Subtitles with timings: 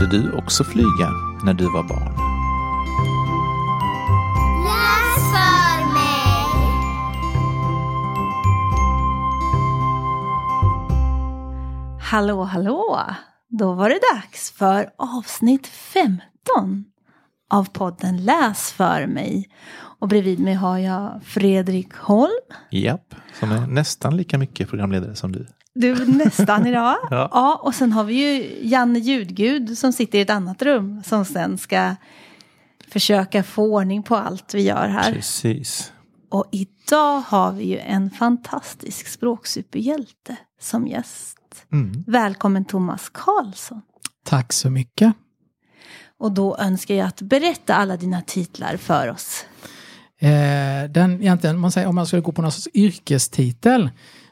[0.00, 1.10] Kunde du också flyga
[1.44, 2.14] när du var barn?
[4.64, 6.44] Läs för mig.
[12.00, 13.00] Hallå, hallå!
[13.48, 16.20] Då var det dags för avsnitt 15
[17.50, 19.48] av podden Läs för mig.
[20.00, 22.30] Och bredvid mig har jag Fredrik Holm.
[22.70, 25.46] Japp, som är nästan lika mycket programledare som du.
[25.74, 26.96] Du är nästan idag.
[27.10, 27.28] Ja.
[27.32, 31.24] ja, och sen har vi ju Janne Ljudgud som sitter i ett annat rum som
[31.24, 31.96] sen ska
[32.88, 35.12] försöka få ordning på allt vi gör här.
[35.12, 35.92] Precis.
[36.30, 41.38] Och idag har vi ju en fantastisk språksuperhjälte som gäst.
[41.72, 42.04] Mm.
[42.06, 43.82] Välkommen Thomas Karlsson.
[44.24, 45.14] Tack så mycket.
[46.18, 49.44] Och då önskar jag att berätta alla dina titlar för oss.
[50.18, 53.90] Eh, den, egentligen, man säger, om man skulle gå på någon sorts yrkestitel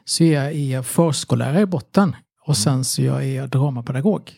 [0.09, 2.15] så är jag är förskollärare i botten
[2.45, 4.33] och sen så jag är jag dramapedagog.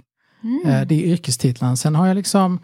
[0.66, 1.75] Eh, det är yrkestitlarna.
[1.75, 2.59] Sen har jag liksom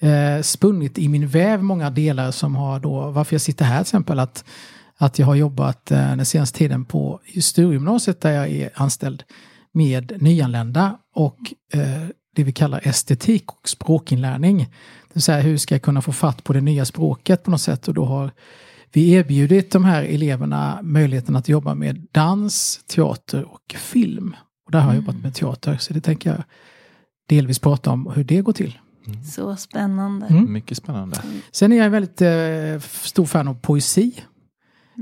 [0.00, 3.80] eh, spunnit i min väv många delar som har då, varför jag sitter här till
[3.80, 4.44] exempel, att,
[4.96, 9.22] att jag har jobbat eh, den senaste tiden på Sturegymnasiet där jag är anställd
[9.72, 11.38] med nyanlända och
[11.72, 14.58] eh, det vi kallar estetik och språkinlärning.
[14.58, 17.60] Det vill säga hur ska jag kunna få fatt på det nya språket på något
[17.60, 18.30] sätt och då har
[18.92, 24.36] vi erbjudit de här eleverna möjligheten att jobba med dans, teater och film.
[24.66, 26.42] Och där har jag jobbat med teater så det tänker jag
[27.28, 28.78] delvis prata om hur det går till.
[29.24, 30.26] Så spännande.
[30.26, 30.52] Mm.
[30.52, 31.22] Mycket spännande.
[31.50, 34.24] Sen är jag väldigt eh, stor fan av poesi.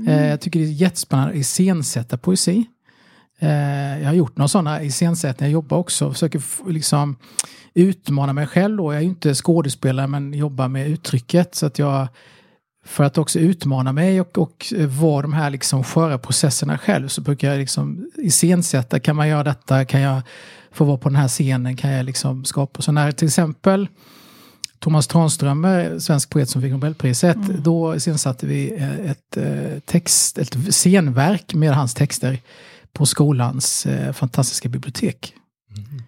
[0.07, 2.65] Eh, jag tycker det är jättespännande att iscensätta poesi.
[3.39, 7.15] Eh, jag har gjort några sådana iscensättningar, jag jobbar också och försöker liksom
[7.73, 8.93] utmana mig själv då.
[8.93, 12.07] Jag är ju inte skådespelare men jobbar med uttrycket så att jag
[12.89, 17.07] för att också utmana mig och, och eh, vara de här liksom sköra processerna själv
[17.07, 20.21] så brukar jag liksom iscensätta, kan man göra detta, kan jag
[20.71, 22.81] få vara på den här scenen, kan jag liksom skapa.
[22.81, 23.87] Så när till exempel
[24.79, 30.73] Thomas Tranströmer, svensk poet som fick Nobelpriset, då iscensatte vi eh, ett, eh, text, ett
[30.75, 32.39] scenverk med hans texter
[32.93, 35.33] på skolans eh, fantastiska bibliotek.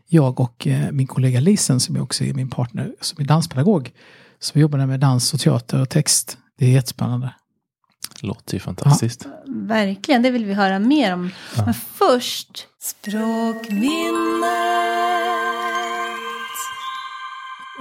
[0.07, 3.91] Jag och eh, min kollega Lisen som är också är min partner som är danspedagog.
[4.39, 6.37] Så vi jobbade med dans och teater och text.
[6.61, 7.33] Det är jättespännande.
[8.21, 9.27] Låter ju fantastiskt.
[9.47, 11.31] Verkligen, det vill vi höra mer om.
[11.65, 13.81] Men först Språkminnet.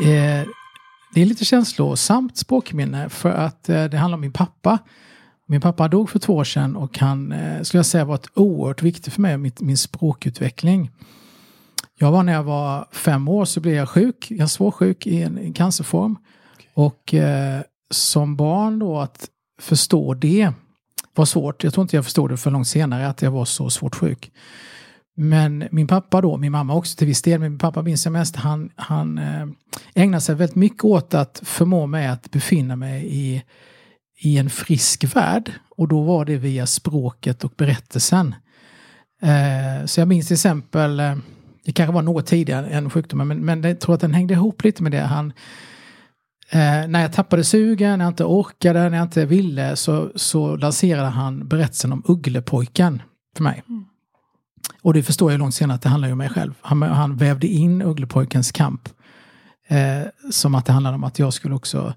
[0.02, 0.48] Eh,
[1.14, 4.78] det är lite känslosamt språkminne för att eh, det handlar om min pappa.
[5.46, 8.82] Min pappa dog för två år sedan och han eh, skulle jag säga varit oerhört
[8.82, 10.90] viktig för mig och min språkutveckling.
[11.98, 15.22] Jag var när jag var fem år så blev jag sjuk, jag var svårsjuk i
[15.22, 16.16] en, en cancerform.
[16.74, 19.28] Och eh, som barn då att
[19.60, 20.52] förstå det
[21.14, 21.64] var svårt.
[21.64, 24.32] Jag tror inte jag förstod det för långt senare att jag var så svårt sjuk.
[25.16, 28.12] Men min pappa då, min mamma också till viss del, men min pappa minns jag
[28.12, 29.46] mest, han, han eh,
[29.94, 33.42] ägnade sig väldigt mycket åt att förmå mig att befinna mig i,
[34.20, 35.52] i en frisk värld.
[35.68, 38.34] Och då var det via språket och berättelsen.
[39.22, 41.16] Eh, så jag minns till exempel, eh,
[41.64, 44.64] det kanske var något tidigare än sjukdomen, men, men jag tror att den hängde ihop
[44.64, 45.00] lite med det.
[45.00, 45.32] Han,
[46.50, 50.56] eh, när jag tappade sugen, när jag inte orkade, när jag inte ville, så, så
[50.56, 53.02] lanserade han berättelsen om Ugglepojken
[53.36, 53.62] för mig.
[54.82, 56.54] Och det förstår jag långt senare att det handlar om mig själv.
[56.60, 58.88] Han, han vävde in Ugglepojkens kamp.
[59.68, 61.94] Eh, som att det handlade om att jag skulle också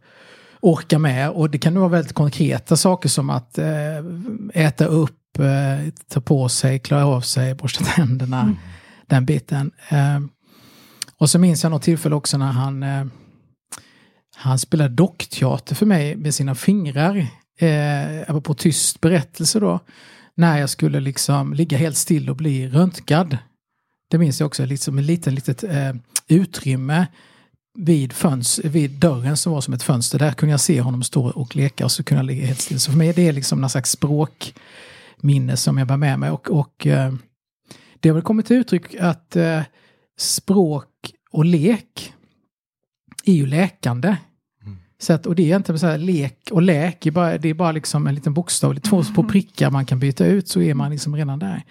[0.60, 1.30] orka med.
[1.30, 3.66] Och det kan vara väldigt konkreta saker som att eh,
[4.54, 8.56] äta upp, eh, ta på sig, klara av sig, borsta tänderna.
[9.08, 9.72] Den biten.
[9.90, 10.20] Eh,
[11.18, 13.06] och så minns jag något tillfälle också när han, eh,
[14.44, 17.28] han spelade dockteater för mig med sina fingrar.
[17.58, 19.80] Eh, på tyst berättelse då.
[20.36, 23.38] När jag skulle liksom ligga helt still och bli röntgad.
[24.10, 25.94] Det minns jag också, liksom ett litet, litet eh,
[26.28, 27.08] utrymme
[27.78, 30.20] vid, föns, vid dörren som var som ett fönster.
[30.20, 32.80] Där kunde jag se honom stå och leka och så kunde jag ligga helt still.
[32.80, 36.32] Så för mig är det liksom någon slags språkminne som jag bär med mig.
[36.32, 37.14] Och, och eh,
[38.00, 39.62] det har väl kommit till uttryck att eh,
[40.18, 40.90] språk
[41.32, 42.14] och lek
[43.26, 44.16] är ju läkande.
[45.04, 47.54] Så att, och det är inte så här, lek och läk, är bara, det är
[47.54, 50.92] bara liksom en liten bokstav, två på prickar man kan byta ut så är man
[50.92, 51.64] liksom redan där.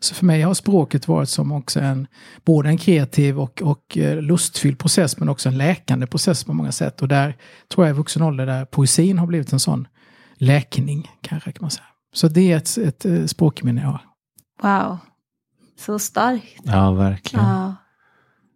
[0.00, 2.06] Så för mig har språket varit som också en,
[2.44, 6.72] både en kreativ och, och eh, lustfylld process men också en läkande process på många
[6.72, 7.02] sätt.
[7.02, 7.36] Och där
[7.74, 9.88] tror jag i vuxen ålder där poesin har blivit en sån
[10.36, 11.86] läkning kanske kan man säga.
[12.14, 14.00] Så det är ett, ett, eh, språkminne jag har.
[14.62, 14.98] Wow,
[15.80, 16.60] så starkt.
[16.62, 17.44] Ja, verkligen.
[17.44, 17.74] Ja.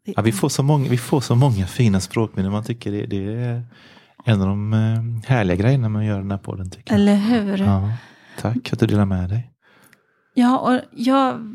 [0.05, 2.52] Ja, vi, får så många, vi får så många fina språkminnen.
[2.52, 3.62] Man tycker det, det är
[4.28, 6.70] en av de eh, härliga grejerna man gör den här podden.
[6.70, 7.00] Tycker jag.
[7.00, 7.58] Eller hur?
[7.58, 7.64] Ja.
[7.64, 7.93] Ja,
[8.38, 9.52] tack att du delar med dig.
[10.61, 11.55] och jag...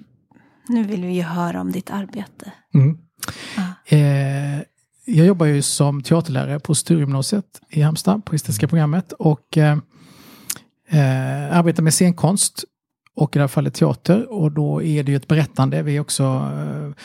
[0.67, 2.51] Nu vill vi ju höra om ditt arbete.
[2.73, 2.97] Mm.
[3.57, 3.97] Ja.
[3.97, 4.61] Eh,
[5.05, 9.77] jag jobbar ju som teaterlärare på Sturegymnasiet i Halmstad på estetiska programmet och eh,
[10.89, 12.63] eh, arbetar med scenkonst
[13.15, 15.83] och i det här fallet teater och då är det ju ett berättande.
[15.83, 17.03] Vi är också eh,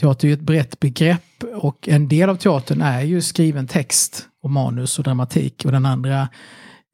[0.00, 4.28] Teater är ju ett brett begrepp och en del av teatern är ju skriven text
[4.42, 6.28] och manus och dramatik och den andra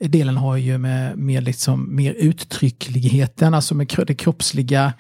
[0.00, 4.93] delen har ju med, med liksom mer uttryckligheten, alltså med det kroppsliga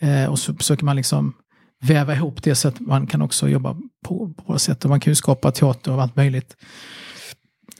[0.00, 1.34] eh, och så försöker man liksom
[1.80, 3.74] väva ihop det så att man kan också jobba
[4.04, 6.56] på, på våra sätt och man kan ju skapa teater av allt möjligt.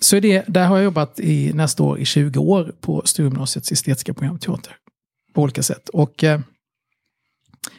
[0.01, 4.15] Så det, där har jag jobbat i nästa år i 20 år på Sturegymnasiets estetiska
[4.15, 4.77] program teater.
[5.35, 5.89] På olika sätt.
[5.89, 6.41] Och eh,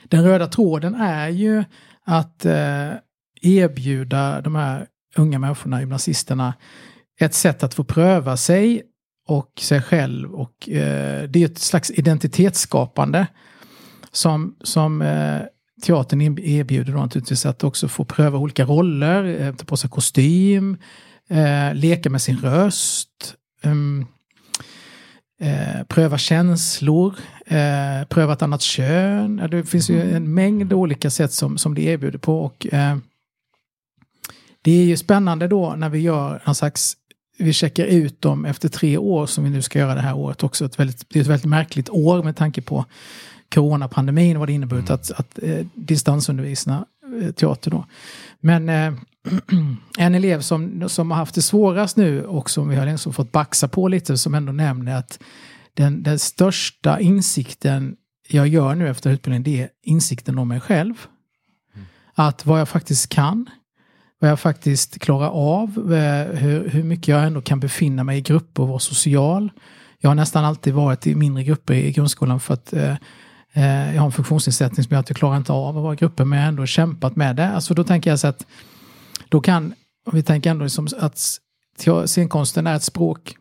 [0.04, 1.64] den röda tråden är ju
[2.06, 2.92] att eh,
[3.42, 4.88] erbjuda de här
[5.20, 6.54] unga människorna, gymnasisterna,
[7.20, 8.84] ett sätt att få pröva sig
[9.28, 10.34] och sig själv.
[10.34, 13.28] Och eh, det är ett slags identitetsskapande
[14.12, 15.42] som, som eh,
[15.82, 20.78] teatern erbjuder då naturligtvis att också få pröva olika roller, eh, ta på sig kostym,
[21.30, 24.06] eh, leka med sin röst, um,
[25.42, 27.16] eh, pröva känslor,
[27.46, 29.48] eh, pröva ett annat kön.
[29.52, 32.46] Det finns ju en mängd olika sätt som, som det erbjuder på.
[32.46, 32.98] Och, eh,
[34.68, 36.98] det är ju spännande då när vi gör någon slags
[37.38, 40.44] vi checkar ut dem efter tre år som vi nu ska göra det här året
[40.44, 40.66] också.
[40.66, 42.86] Ett väldigt, det är ett väldigt märkligt år med tanke på
[43.54, 44.96] coronapandemin och vad det inneburit mm.
[44.96, 46.86] att, att eh, distansundervisa
[47.22, 47.86] eh, teater då.
[48.40, 48.94] Men eh,
[49.98, 53.32] en elev som, som har haft det svårast nu och som vi har liksom fått
[53.32, 55.20] baxa på lite som ändå nämner att
[55.74, 57.96] den, den största insikten
[58.30, 61.08] jag gör nu efter utbildningen det är insikten om mig själv.
[61.76, 61.88] Mm.
[62.16, 63.50] Att vad jag faktiskt kan,
[64.20, 68.22] vad jag faktiskt klarar av, eh, hur, hur mycket jag ändå kan befinna mig i
[68.22, 69.50] grupper och vara social.
[70.00, 72.96] Jag har nästan alltid varit i mindre grupper i grundskolan för att eh,
[73.54, 75.98] eh, jag har en funktionsnedsättning som gör att jag klarar inte av att vara i
[75.98, 77.48] grupper men jag har ändå kämpat med det.
[77.48, 78.46] Alltså då tänker jag så att
[79.30, 79.74] då kan,
[80.06, 81.40] om vi tänker ändå liksom att
[82.06, 83.36] scenkonsten är ett språk,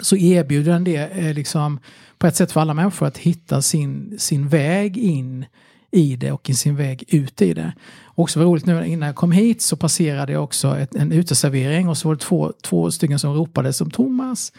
[0.00, 1.78] så erbjuder den det eh, liksom
[2.18, 5.46] på ett sätt för alla människor att hitta sin, sin väg in
[5.94, 7.72] i det och i sin väg ut i det.
[8.14, 11.88] Också var roligt nu innan jag kom hit så passerade jag också ett, en uteservering
[11.88, 14.52] och så var det två, två stycken som ropade som Thomas.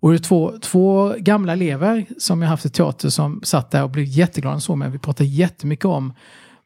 [0.00, 3.82] Och det är två, två gamla elever som jag haft i teater som satt där
[3.82, 6.12] och blev jätteglada och så men vi pratade jättemycket om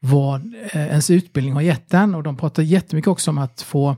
[0.01, 2.15] vad eh, ens utbildning har gett en.
[2.15, 3.97] Och de pratade jättemycket också om att få,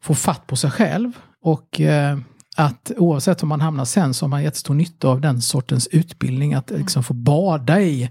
[0.00, 1.12] få fatt på sig själv.
[1.42, 2.18] Och eh,
[2.56, 6.54] att oavsett om man hamnar sen så har man jättestor nytta av den sortens utbildning.
[6.54, 8.10] Att liksom få bada i,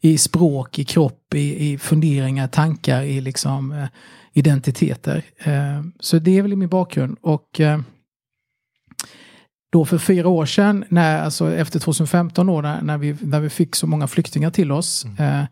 [0.00, 3.86] i språk, i kropp, i, i funderingar, tankar, i liksom eh,
[4.32, 5.22] identiteter.
[5.38, 7.16] Eh, så det är väl min bakgrund.
[7.20, 7.80] Och eh,
[9.72, 13.50] då för fyra år sedan, när, alltså efter 2015 år, när, när, vi, när vi
[13.50, 15.40] fick så många flyktingar till oss, mm.
[15.40, 15.46] eh,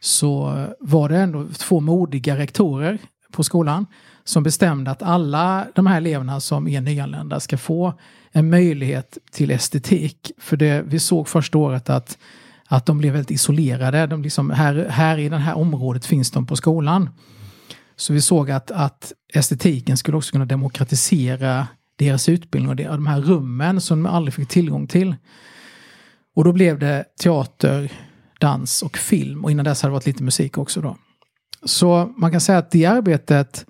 [0.00, 2.98] så var det ändå två modiga rektorer
[3.32, 3.86] på skolan
[4.24, 7.94] som bestämde att alla de här eleverna som är nyanlända ska få
[8.32, 10.32] en möjlighet till estetik.
[10.38, 12.18] För det, vi såg första året att,
[12.74, 14.06] att de blev väldigt isolerade.
[14.06, 17.10] De liksom, här, här i det här området finns de på skolan.
[17.96, 23.20] Så vi såg att, att estetiken skulle också kunna demokratisera deras utbildning och de här
[23.20, 25.16] rummen som de aldrig fick tillgång till.
[26.36, 27.92] Och då blev det teater,
[28.40, 29.44] dans och film.
[29.44, 30.96] Och innan dess hade det varit lite musik också då.
[31.64, 33.66] Så man kan säga att det arbetet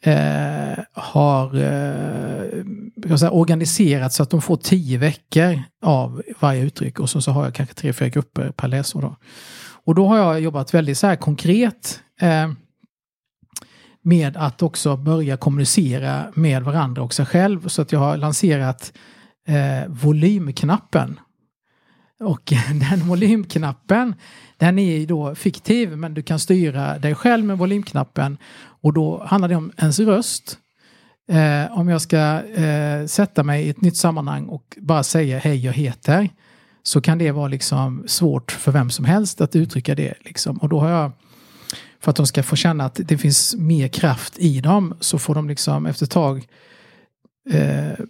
[0.00, 2.64] eh, har eh,
[3.08, 7.44] säga, organiserat så att de får tio veckor av varje uttryck och så, så har
[7.44, 9.02] jag kanske tre, fyra grupper per läsår.
[9.02, 9.16] Då.
[9.84, 12.50] Och då har jag jobbat väldigt så här konkret eh,
[14.02, 17.68] med att också börja kommunicera med varandra och sig själv.
[17.68, 18.92] Så att jag har lanserat
[19.48, 21.20] eh, volymknappen.
[22.20, 22.52] Och
[22.90, 24.14] den volymknappen,
[24.56, 28.38] den är ju då fiktiv men du kan styra dig själv med volymknappen.
[28.82, 30.58] Och då handlar det om ens röst.
[31.28, 35.64] Eh, om jag ska eh, sätta mig i ett nytt sammanhang och bara säga hej
[35.64, 36.28] jag heter.
[36.82, 40.14] Så kan det vara liksom svårt för vem som helst att uttrycka det.
[40.20, 40.56] Liksom.
[40.56, 41.12] Och då har jag,
[42.00, 45.34] för att de ska få känna att det finns mer kraft i dem, så får
[45.34, 46.46] de liksom efter ett tag
[47.50, 48.04] eh,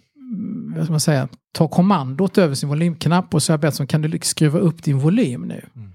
[0.75, 4.01] vad ska man säga, ta kommandot över sin volymknapp och så har jag bett kan
[4.01, 5.65] du skruva upp din volym nu?
[5.75, 5.93] Mm.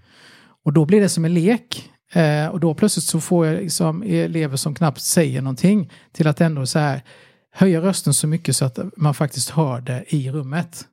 [0.64, 1.91] Och då blir det som en lek.
[2.12, 6.40] Eh, och då plötsligt så får jag liksom elever som knappt säger någonting till att
[6.40, 7.02] ändå så här
[7.54, 10.86] höja rösten så mycket så att man faktiskt hör det i rummet.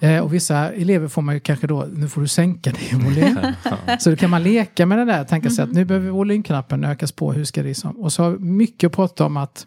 [0.00, 3.38] Eh, och vissa elever får man ju kanske då, nu får du sänka din volym.
[4.00, 7.12] så då kan man leka med det där, tänka sig att nu behöver volymknappen ökas
[7.12, 7.96] på, hur ska det liksom?
[7.96, 9.66] Och så har mycket att prata om att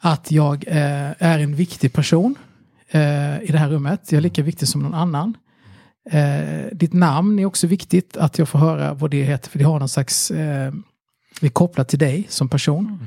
[0.00, 2.34] att jag eh, är en viktig person
[2.88, 4.12] eh, i det här rummet.
[4.12, 5.36] Jag är lika viktig som någon annan.
[6.10, 9.64] Eh, ditt namn är också viktigt, att jag får höra vad det heter, för det
[9.64, 10.72] har någon slags eh,
[11.40, 12.98] är kopplat till dig som person.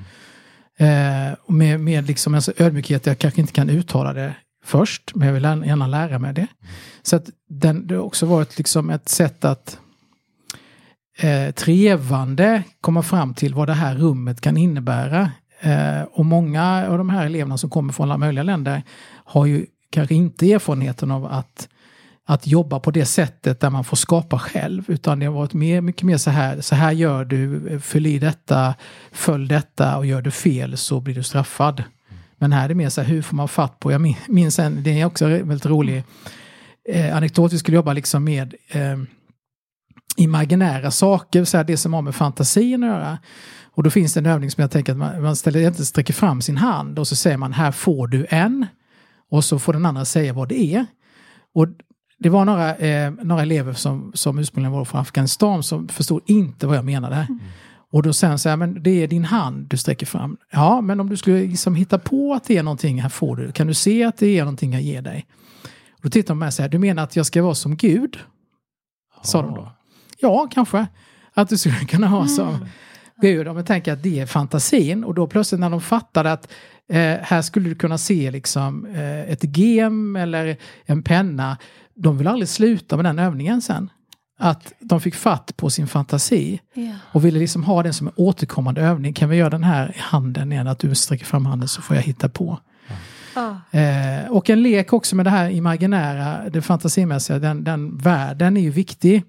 [0.78, 5.34] Eh, med, med liksom en ödmjukhet, jag kanske inte kan uttala det först, men jag
[5.34, 6.48] vill gärna lära mig det.
[7.02, 9.80] Så att den, det har också varit liksom ett sätt att
[11.20, 15.32] eh, trevande komma fram till vad det här rummet kan innebära.
[15.60, 18.84] Eh, och många av de här eleverna som kommer från alla möjliga länder
[19.26, 21.70] har ju kanske inte erfarenheten av att,
[22.26, 24.84] att jobba på det sättet där man får skapa själv.
[24.88, 28.20] Utan det har varit mer, mycket mer så här, så här gör du, fyll i
[28.20, 28.76] detta,
[29.12, 31.84] följ detta och gör du fel så blir du straffad.
[32.38, 34.84] Men här är det mer så här, hur får man fatt på, jag minns en,
[34.84, 36.04] det är också väldigt rolig
[36.90, 38.98] eh, anekdot, vi skulle jobba liksom med eh,
[40.18, 43.18] imaginära saker, så här, det som har med fantasin att göra.
[43.76, 46.42] Och då finns det en övning som jag tänker att man, man ställer, sträcker fram
[46.42, 48.66] sin hand och så säger man här får du en.
[49.32, 50.86] Och så får den andra säga vad det är.
[51.56, 51.68] Och
[52.24, 56.68] det var några, eh, några elever som, som ursprungligen var från Afghanistan som förstod inte
[56.68, 57.28] vad jag menade.
[57.92, 60.38] Och då han så här, men det är din hand du sträcker fram.
[60.52, 63.52] Ja, men om du skulle liksom hitta på att det är någonting, här får du.
[63.52, 65.26] Kan du se att det är någonting jag ger dig?
[65.94, 68.20] Och då tittar de med så här, du menar att jag ska vara som Gud?
[69.24, 69.72] Sa de då.
[70.20, 70.88] Ja, kanske.
[71.34, 72.66] Att du skulle kunna ha som
[73.22, 73.48] Gud.
[73.48, 75.04] Om jag tänker att det är fantasin.
[75.04, 76.52] Och då plötsligt när de fattade att
[76.90, 81.58] eh, här skulle du kunna se liksom eh, ett gem eller en penna.
[81.96, 83.90] De vill aldrig sluta med den övningen sen.
[84.40, 86.62] Att de fick fatt på sin fantasi.
[86.74, 86.96] Ja.
[87.12, 89.14] Och ville liksom ha den som en återkommande övning.
[89.14, 90.68] Kan vi göra den här i handen igen?
[90.68, 92.60] Att du sträcker fram handen så får jag hitta på.
[93.36, 93.78] Ah.
[93.78, 98.62] Eh, och en lek också med det här imaginära, det fantasimässiga, den, den världen är
[98.62, 99.24] ju viktig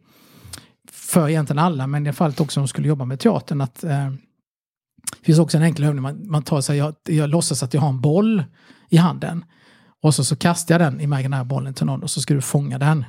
[0.93, 3.61] för egentligen alla, men i fallet också om de skulle jobba med teatern.
[3.61, 4.11] Att, eh,
[5.19, 7.81] det finns också en enkel övning, man, man tar sig, jag, jag låtsas att jag
[7.81, 8.45] har en boll
[8.89, 9.45] i handen.
[10.05, 12.79] Och så, så kastar jag den imaginära bollen till någon och så ska du fånga
[12.79, 13.05] den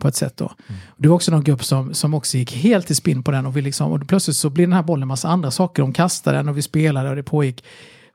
[0.00, 0.44] på ett sätt då.
[0.44, 3.46] Och det var också någon grupp som, som också gick helt i spinn på den
[3.46, 5.82] och, vi liksom, och plötsligt så blir den här bollen en massa andra saker.
[5.82, 7.64] De kastade den och vi spelade och det pågick.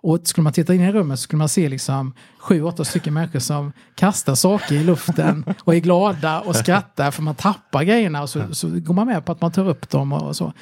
[0.01, 3.13] Och skulle man titta in i rummet så skulle man se liksom sju, åtta stycken
[3.13, 8.21] människor som kastar saker i luften och är glada och skrattar för man tappar grejerna
[8.21, 10.53] och så, så går man med på att man tar upp dem och, och så.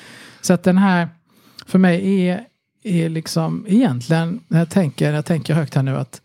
[0.41, 1.09] Så att den här,
[1.65, 2.45] för mig är,
[2.83, 6.21] är liksom egentligen, när jag tänker, när jag tänker högt här nu att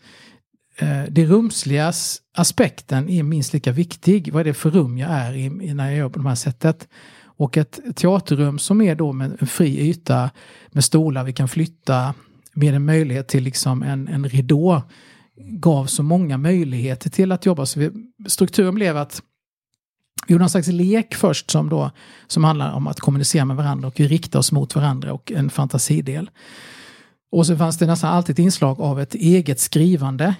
[0.76, 1.93] Eh, det rumsliga
[2.35, 4.33] aspekten är minst lika viktig.
[4.33, 6.35] Vad är det för rum jag är i, i när jag gör på det här
[6.35, 6.88] sättet?
[7.37, 10.31] Och ett teaterrum som är då med en fri yta
[10.69, 12.14] med stolar vi kan flytta
[12.52, 14.83] med en möjlighet till liksom en, en ridå
[15.37, 17.66] gav så många möjligheter till att jobba.
[17.66, 17.90] Så vi,
[18.26, 19.23] strukturen blev att
[20.26, 21.90] vi gjorde någon slags lek först som, då,
[22.26, 25.50] som handlar om att kommunicera med varandra och vi riktar oss mot varandra och en
[25.50, 26.31] fantasidel.
[27.33, 30.35] Och så fanns det nästan alltid ett inslag av ett eget skrivande.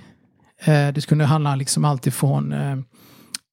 [0.65, 2.77] Eh, det kunde handla liksom alltifrån eh,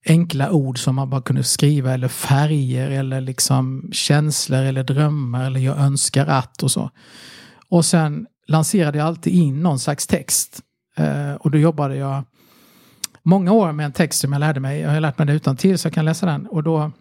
[0.06, 5.60] enkla ord som man bara kunde skriva eller färger eller liksom känslor eller drömmar eller
[5.60, 6.89] jag önskar att och så.
[7.70, 10.60] Och sen lanserade jag alltid in någon slags text.
[10.98, 12.24] Eh, och då jobbade jag
[13.24, 14.80] många år med en text som jag lärde mig.
[14.80, 16.48] Jag har lärt mig det utan till så jag kan läsa den.
[16.48, 16.91] Och då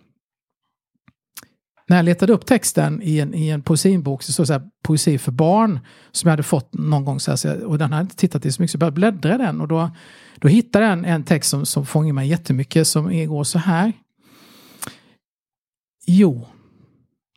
[1.90, 4.70] när jag letade upp texten i en, i en poesibok så stod det så här,
[4.82, 5.80] poesi för barn
[6.12, 7.20] som jag hade fått någon gång.
[7.20, 8.80] Så här, så jag, och den hade jag inte tittat i så mycket så jag
[8.80, 9.90] började bläddra i den och då,
[10.38, 13.92] då hittade jag en, en text som, som fångade mig jättemycket som går så här.
[16.06, 16.46] Jo,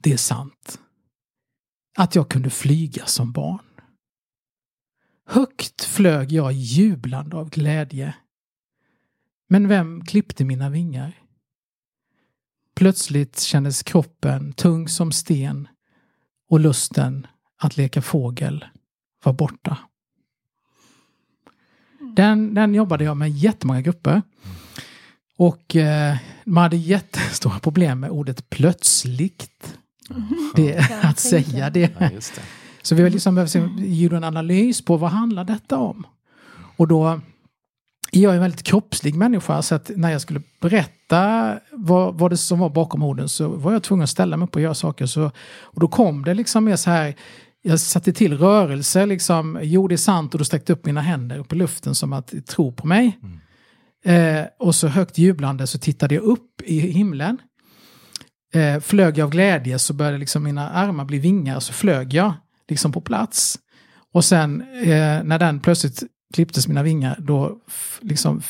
[0.03, 0.79] det är sant.
[1.97, 3.65] Att jag kunde flyga som barn.
[5.25, 8.15] Högt flög jag jublande av glädje.
[9.49, 11.22] Men vem klippte mina vingar?
[12.75, 15.67] Plötsligt kändes kroppen tung som sten
[16.49, 17.27] och lusten
[17.57, 18.65] att leka fågel
[19.23, 19.77] var borta.
[22.15, 24.21] Den, den jobbade jag med jättemånga grupper.
[25.37, 26.15] Och eh,
[26.45, 29.77] man hade jättestora problem med ordet plötsligt.
[30.55, 31.91] Det, Kan jag att säga det.
[31.99, 32.41] Ja, just det.
[32.81, 36.07] Så vi har liksom behövt se- gjort en analys på vad handlar detta om?
[36.77, 37.21] Och då
[38.15, 42.37] jag är en väldigt kroppslig människa så att när jag skulle berätta vad, vad det
[42.37, 45.05] som var bakom orden så var jag tvungen att ställa mig upp och göra saker.
[45.05, 47.15] Så, och då kom det liksom mer så här,
[47.61, 51.37] jag satte till rörelse liksom, jo det är sant och då sträckte upp mina händer
[51.37, 53.19] upp i luften som att tro på mig.
[54.05, 57.37] Eh, och så högt jublande så tittade jag upp i himlen.
[58.53, 62.33] Eh, flög jag av glädje så började liksom mina armar bli vingar så flög jag
[62.69, 63.59] liksom på plats.
[64.13, 67.57] Och sen eh, när den plötsligt klipptes mina vingar då
[68.01, 68.41] liksom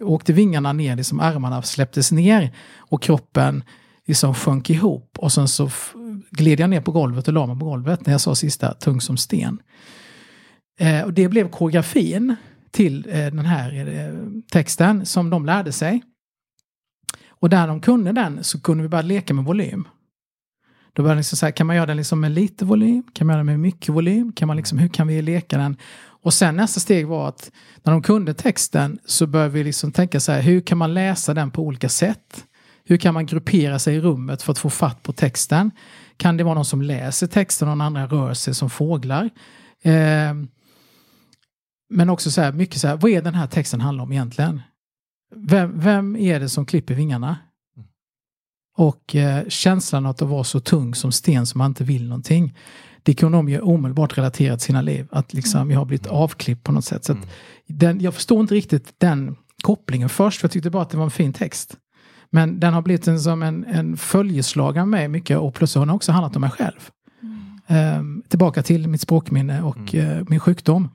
[0.00, 3.64] åkte vingarna ner, liksom armarna släpptes ner och kroppen
[4.06, 5.18] liksom sjönk ihop.
[5.18, 5.70] Och sen så
[6.30, 9.00] gled jag ner på golvet och la mig på golvet när jag sa sista tung
[9.00, 9.62] som sten.
[10.80, 12.36] Eh, och det blev koreografin
[12.70, 16.02] till eh, den här eh, texten som de lärde sig.
[17.28, 19.88] Och där de kunde den så kunde vi börja leka med volym.
[20.92, 23.02] Då började liksom så här, kan man göra den liksom med lite volym?
[23.12, 24.32] Kan man göra den med mycket volym?
[24.32, 25.76] Kan man liksom, hur kan vi leka den?
[26.22, 27.50] Och sen nästa steg var att
[27.82, 31.34] när de kunde texten så började vi liksom tänka så här, hur kan man läsa
[31.34, 32.44] den på olika sätt?
[32.84, 35.70] Hur kan man gruppera sig i rummet för att få fatt på texten?
[36.16, 39.30] Kan det vara någon som läser texten och någon andra rör sig som fåglar?
[39.82, 40.34] Eh,
[41.90, 44.62] men också så här, mycket så här, vad är den här texten handlar om egentligen?
[45.34, 47.36] Vem, vem är det som klipper vingarna?
[48.76, 52.54] Och eh, känslan att vara så tung som sten som man inte vill någonting.
[53.08, 55.08] Det kunde de ju omedelbart relatera till sina liv.
[55.10, 57.04] Att liksom jag har blivit avklippt på något sätt.
[57.04, 57.18] Så att
[57.66, 60.40] den, jag förstår inte riktigt den kopplingen först.
[60.40, 61.76] För jag tyckte bara att det var en fin text.
[62.30, 65.38] Men den har blivit en, som en, en följeslagare med mig mycket.
[65.38, 66.90] Och plus har den också handlat om mig själv.
[67.66, 70.88] Ehm, tillbaka till mitt språkminne och eh, min sjukdom.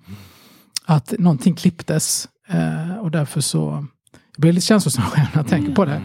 [0.86, 2.27] Att någonting klipptes.
[2.48, 6.01] Eh, och därför så jag blir lite känslosam själv när jag tänker på det.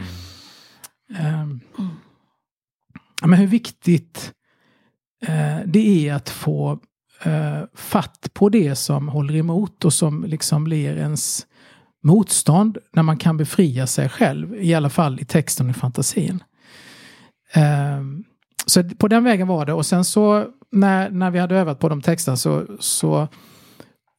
[3.20, 4.32] Ja, men hur viktigt
[5.26, 6.78] eh, det är att få
[7.22, 11.46] eh, fatt på det som håller emot och som liksom blir ens
[12.02, 16.42] motstånd när man kan befria sig själv, i alla fall i texten och i fantasin.
[17.54, 18.02] Eh,
[18.66, 21.88] så på den vägen var det och sen så när, när vi hade övat på
[21.88, 23.28] de texterna så, så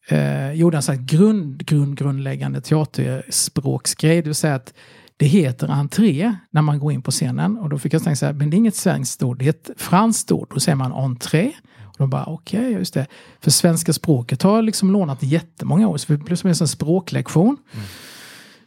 [0.09, 4.21] eh, gjorde en så här grund, grund, grundläggande teaterspråksgrej.
[4.21, 4.73] Det vill säga att
[5.19, 7.57] det heter entré när man går in på scenen.
[7.57, 9.49] Och då fick jag tänka så här, men det är inget svenskt ord, det är
[9.49, 10.51] ett franskt ord.
[10.53, 11.51] Då säger man entré.
[11.83, 13.07] Och då bara, okej, okay, just det.
[13.41, 17.57] För svenska språket har liksom lånat jättemånga år, så det blev som en språklektion.
[17.73, 17.85] Mm.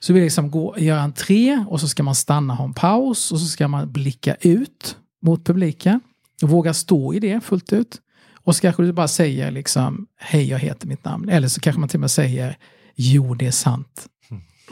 [0.01, 3.41] Så vi liksom går, gör entré och så ska man stanna, ha en paus och
[3.41, 6.01] så ska man blicka ut mot publiken.
[6.43, 8.01] Och våga stå i det fullt ut.
[8.45, 11.29] Och så kanske du bara säger liksom, hej jag heter mitt namn.
[11.29, 12.57] Eller så kanske man till och med säger,
[12.95, 14.09] jo det är sant.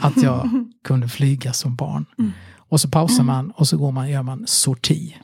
[0.00, 2.06] Att jag kunde flyga som barn.
[2.56, 5.16] Och så pausar man och så går man, gör man sorti.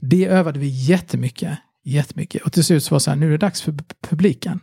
[0.00, 1.58] Det övade vi jättemycket.
[1.84, 2.42] Jättemycket.
[2.42, 4.60] Och till slut så var det så här, nu är det dags för publiken.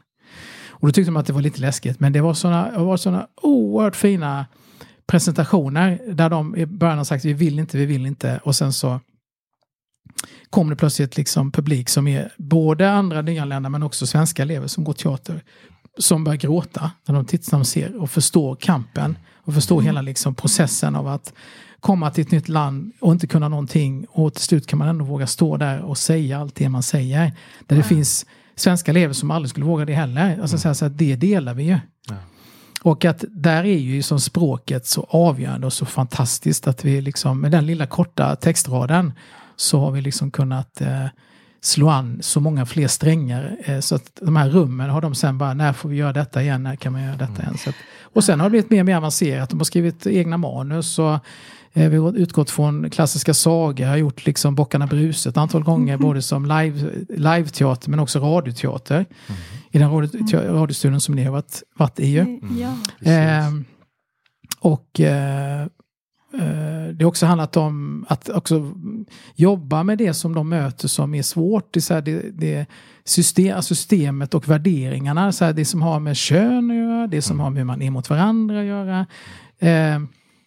[0.68, 2.00] Och då tyckte man att det var lite läskigt.
[2.00, 4.46] Men det var sådana, det var såna oerhört fina
[5.08, 6.02] presentationer.
[6.14, 8.40] Där de i början har sagt vi vill inte, vi vill inte.
[8.44, 9.00] Och sen så
[10.50, 14.84] kom det plötsligt liksom publik som är både andra nyanlända men också svenska elever som
[14.84, 15.44] går teater.
[15.98, 19.18] Som börjar gråta när de tittar och ser och förstår kampen.
[19.36, 19.86] Och förstår mm.
[19.86, 21.34] hela liksom processen av att
[21.80, 24.06] komma till ett nytt land och inte kunna någonting.
[24.10, 27.34] Och till slut kan man ändå våga stå där och säga allt det man säger.
[27.68, 28.26] Där det finns
[28.56, 30.42] svenska elever som aldrig skulle våga det heller.
[30.42, 30.76] Alltså mm.
[30.76, 31.78] så att det delar vi ju.
[32.82, 37.42] Och att där är ju som språket så avgörande och så fantastiskt att vi liksom
[37.42, 39.14] med den lilla korta textraden
[39.56, 41.06] så har vi liksom kunnat eh,
[41.62, 43.58] slå an så många fler strängar.
[43.64, 46.42] Eh, så att de här rummen har de sen bara, när får vi göra detta
[46.42, 47.58] igen, när kan man göra detta igen?
[47.58, 50.38] Så att, och sen har det blivit mer och mer avancerat, de har skrivit egna
[50.38, 51.14] manus och
[51.74, 55.94] eh, vi har utgått från klassiska sagor, har gjort liksom Bockarna Bruse ett antal gånger,
[55.94, 56.06] mm.
[56.06, 58.96] både som live, live-teater men också radioteater.
[58.96, 59.42] Mm.
[59.72, 62.20] I den radio, radiostudion som ni har varit, varit i ju.
[62.20, 62.58] Mm.
[62.58, 63.12] Ja.
[63.12, 63.50] Eh,
[64.60, 65.68] och Eh,
[66.94, 68.74] det har också handlat om att också
[69.36, 71.74] jobba med det som de möter som är svårt.
[71.74, 72.66] Det, här, det, det
[73.06, 75.32] system, systemet och värderingarna.
[75.32, 77.92] Så det som har med kön att göra, det som har med hur man är
[77.92, 79.06] mot varandra att göra.
[79.60, 80.00] Eh,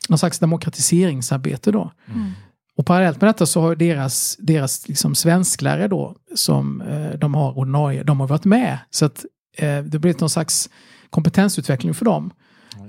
[0.09, 1.93] någon slags demokratiseringsarbete då.
[2.07, 2.31] Mm.
[2.77, 7.59] Och parallellt med detta så har deras, deras liksom svensklärare då, som eh, de har
[7.59, 8.79] ordinarie, de har varit med.
[8.91, 9.25] Så att
[9.57, 10.71] eh, det har blivit någon slags
[11.11, 12.31] kompetensutveckling för dem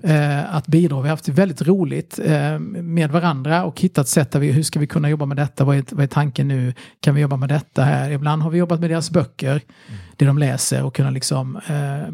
[0.03, 0.95] eh, att bidra.
[0.95, 4.79] Vi har haft väldigt roligt eh, med varandra och hittat sätt där vi, hur ska
[4.79, 5.63] vi kunna jobba med detta?
[5.63, 6.73] Vad är, vad är tanken nu?
[6.99, 8.11] Kan vi jobba med detta här?
[8.11, 9.99] Ibland har vi jobbat med deras böcker, mm.
[10.17, 12.13] det de läser och kunna liksom eh,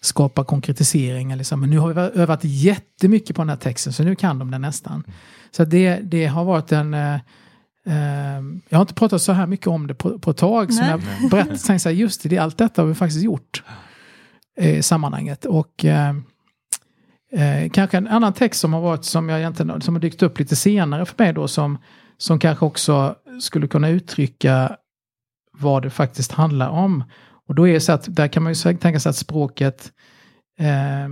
[0.00, 1.36] skapa konkretiseringar.
[1.36, 1.60] Liksom.
[1.60, 4.60] Men nu har vi övat jättemycket på den här texten så nu kan de den
[4.60, 4.94] nästan.
[5.06, 5.18] Mm.
[5.50, 7.18] Så det, det har varit en uh,
[8.68, 10.72] jag har inte pratat så här mycket om det på, på ett tag.
[10.72, 13.62] Som jag berättade, just det, allt detta har vi faktiskt gjort
[14.60, 15.44] i sammanhanget.
[15.44, 15.84] Och
[17.32, 20.38] Eh, kanske en annan text som har varit som jag egentligen som har dykt upp
[20.38, 21.78] lite senare för mig då som,
[22.18, 24.76] som kanske också skulle kunna uttrycka
[25.52, 27.04] vad det faktiskt handlar om.
[27.46, 29.92] Och då är det så att där kan man ju tänka sig att språket
[30.58, 31.04] eh,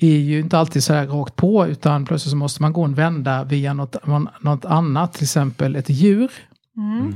[0.00, 2.94] är ju inte alltid så här rakt på utan plötsligt så måste man gå en
[2.94, 4.06] vända via något,
[4.40, 6.32] något annat, till exempel ett djur.
[6.76, 7.14] Mm.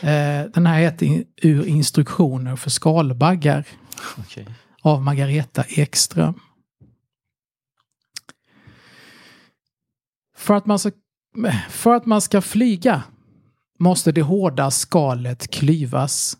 [0.00, 3.64] Eh, den här heter Ur instruktioner för skalbaggar.
[4.18, 4.44] Okay
[4.84, 6.40] av Margareta Ekström.
[10.36, 10.90] För att man ska,
[11.68, 13.02] för att man ska flyga
[13.78, 16.36] måste det hårda skalet klyvas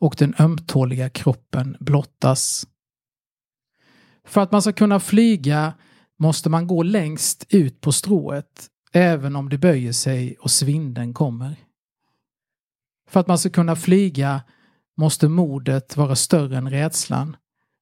[0.00, 2.66] och den ömtåliga kroppen blottas.
[4.24, 5.74] För att man ska kunna flyga
[6.18, 11.56] måste man gå längst ut på strået även om det böjer sig och svinden kommer.
[13.08, 14.42] För att man ska kunna flyga
[14.96, 17.36] måste modet vara större än rädslan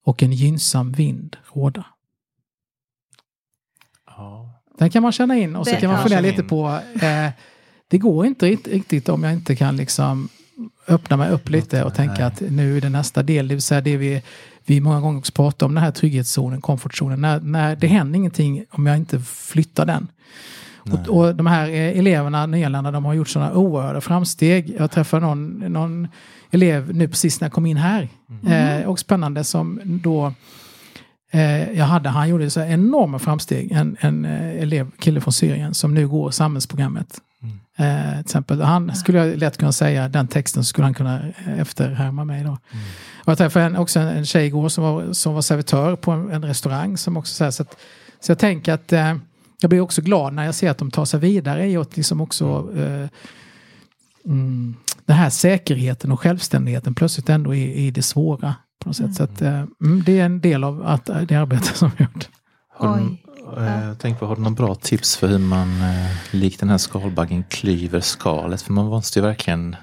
[0.05, 1.85] och en gynnsam vind råda.
[4.07, 4.51] Ja.
[4.79, 6.49] Den kan man känna in och så Det kan man fundera lite in.
[6.49, 7.31] på, eh,
[7.89, 10.29] det går inte rikt- riktigt om jag inte kan liksom
[10.89, 13.81] öppna mig upp lite och tänka att nu är det nästa del, det vill säga
[13.81, 14.23] det vi,
[14.67, 18.65] vi många gånger också pratar om, den här trygghetszonen, komfortzonen, när, när det händer ingenting
[18.71, 20.09] om jag inte flyttar den.
[20.93, 24.75] Och, och de här eh, eleverna, nyanlända, de har gjort sådana oerhörda framsteg.
[24.79, 26.09] Jag träffade någon, någon
[26.51, 28.09] elev nu precis när jag kom in här.
[28.47, 30.35] Eh, och spännande som då
[31.31, 33.73] eh, jag hade, han gjorde så enorma framsteg.
[33.73, 37.21] En, en eh, elev, kille från Syrien som nu går samhällsprogrammet.
[37.79, 41.21] Eh, till exempel, han skulle jag lätt kunna säga den texten så skulle han kunna
[41.47, 42.59] eh, efterhärma mig då.
[43.25, 46.11] Och jag träffade en, också en, en tjej igår som var, som var servitör på
[46.11, 47.77] en, en restaurang som också så, här, så, att,
[48.21, 49.17] så jag tänker att eh,
[49.61, 52.21] jag blir också glad när jag ser att de tar sig vidare i att liksom
[52.21, 53.09] också eh,
[54.27, 54.77] mm,
[55.11, 58.55] den här säkerheten och självständigheten plötsligt ändå är, är det svåra.
[58.83, 59.15] På något sätt.
[59.15, 62.29] Så att, eh, mm, det är en del av att, det arbete som vi gjort.
[62.73, 63.67] Har du, Oj.
[63.67, 66.79] eh, tänk på, har du några bra tips för hur man eh, likt den här
[66.79, 68.63] skalbaggen klyver skalet?
[68.63, 69.77] För man måste ju verkligen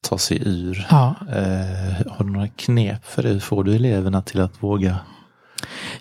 [0.00, 0.86] ta sig ur.
[0.90, 1.14] Ja.
[1.20, 3.28] Eh, har du några knep för det?
[3.28, 4.98] Hur får du eleverna till att våga?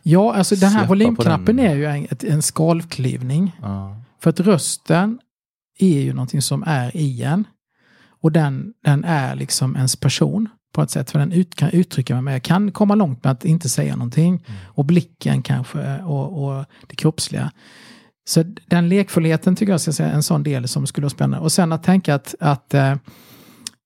[0.04, 1.66] Ja, alltså den här volymknappen den.
[1.66, 3.56] är ju en, en skalklyvning.
[3.62, 4.02] Ja.
[4.22, 5.20] För att rösten
[5.80, 7.46] är ju någonting som är i en.
[8.22, 11.12] Och den, den är liksom ens person på ett sätt.
[11.12, 12.34] För den ut, kan uttrycka mig med.
[12.34, 14.46] Jag kan komma långt med att inte säga någonting.
[14.66, 17.52] Och blicken kanske och, och det kroppsliga.
[18.26, 21.44] Så den lekfullheten tycker jag ska säga en sån del som skulle vara spännande.
[21.44, 22.92] Och sen att tänka att, att, eh,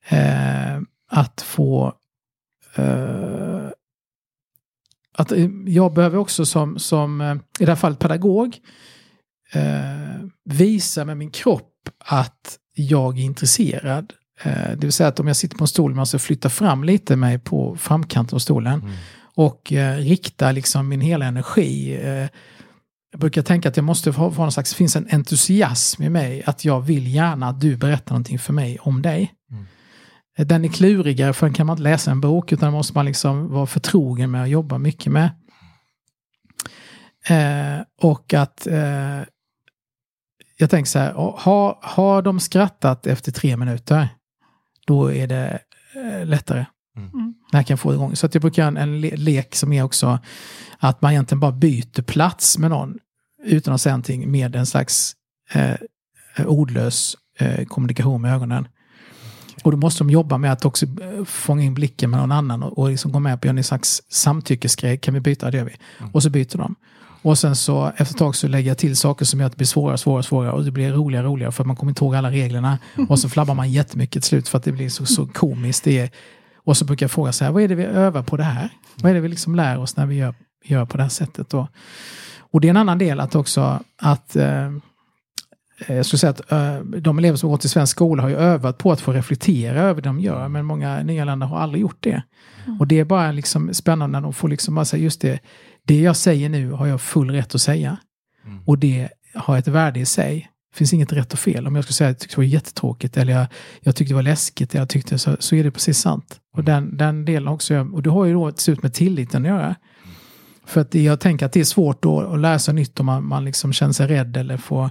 [0.09, 1.93] eh, att få
[2.75, 3.69] eh,
[5.13, 8.57] att eh, jag behöver också som, som eh, i det här fallet pedagog
[9.53, 14.13] eh, visa med min kropp att jag är intresserad.
[14.41, 16.83] Eh, det vill säga att om jag sitter på en stol måste jag flytta fram
[16.83, 18.93] lite mig på framkanten av stolen Mm.
[19.35, 21.95] och eh, rikta liksom min hela energi.
[22.03, 22.27] Eh,
[23.11, 26.09] jag brukar tänka att jag måste ha, ha någon slags, det finns en entusiasm i
[26.09, 29.33] mig att jag vill gärna att du berättar någonting för mig om dig.
[29.51, 29.65] Mm.
[30.37, 32.93] Eh, Den är klurigare för den kan man inte läsa en bok utan den måste
[32.93, 35.29] man liksom vara förtrogen med och jobba mycket med.
[37.27, 39.21] Eh, och att eh,
[40.57, 44.09] jag tänker så här, har, har de skrattat efter tre minuter,
[44.85, 45.59] då är det
[45.95, 46.65] eh, lättare.
[46.97, 47.33] Mm.
[47.51, 48.15] När jag kan få igång.
[48.15, 50.19] Så att jag brukar göra en le lek som är också
[50.77, 52.97] att man egentligen bara byter plats med någon
[53.43, 55.15] utan att säga någonting med en slags
[55.53, 55.75] eh,
[56.45, 58.67] ordlös eh, kommunikation med ögonen.
[59.63, 62.63] Och då måste de jobba med att också eh, fånga in blicken med någon annan
[62.63, 64.97] och, och liksom gå med på en slags samtyckesgrej.
[64.97, 65.51] Kan vi byta?
[65.51, 65.75] Det gör vi.
[66.13, 66.75] Och så byter de.
[67.23, 69.57] Och sen så efter ett tag så lägger jag till saker som gör att det
[69.57, 72.15] blir svårare, svårare, svårare och det blir roligare, roligare för att man kommer inte ihåg
[72.15, 72.77] alla reglerna.
[73.09, 75.83] Och så flabbar man jättemycket till slut för att det blir så, så komiskt.
[75.83, 76.09] Det är,
[76.55, 78.69] och så brukar jag fråga så här, vad är det vi övar på det här?
[78.95, 81.49] Vad är det vi liksom lär oss när vi gör, gör på det här sättet
[81.49, 81.67] då?
[82.39, 84.71] Och det är en annan del att också att eh,
[85.87, 88.77] jag skulle säga att eh, de elever som går till svensk skola har ju övat
[88.77, 92.23] på att få reflektera över det de gör, men många nyanlända har aldrig gjort det.
[92.79, 95.39] Och det är bara liksom spännande när de får liksom just det,
[95.87, 97.97] det jag säger nu har jag full rätt att säga.
[98.45, 98.63] Mm.
[98.65, 100.49] Och det har ett värde i sig.
[100.71, 101.67] Det finns inget rätt och fel.
[101.67, 103.47] Om jag skulle säga att jag tyckte det var jättetråkigt eller jag,
[103.81, 106.39] jag tyckte det var läskigt, jag tyckte så, så är det precis sant.
[106.53, 109.49] Och den, den delen också, och det har ju då till slut med tilliten att
[109.49, 109.75] göra.
[110.65, 113.45] För att jag tänker att det är svårt att lära sig nytt om man, man
[113.45, 114.89] liksom känner sig rädd eller får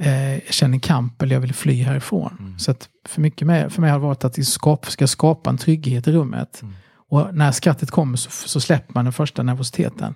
[0.00, 2.54] eh, känner kamp eller jag vill fly härifrån.
[2.58, 5.58] Så att för, mycket med, för mig har det varit att skap, ska skapa en
[5.58, 6.62] trygghet i rummet.
[7.10, 10.14] Och när skrattet kommer så, så släpper man den första nervositeten.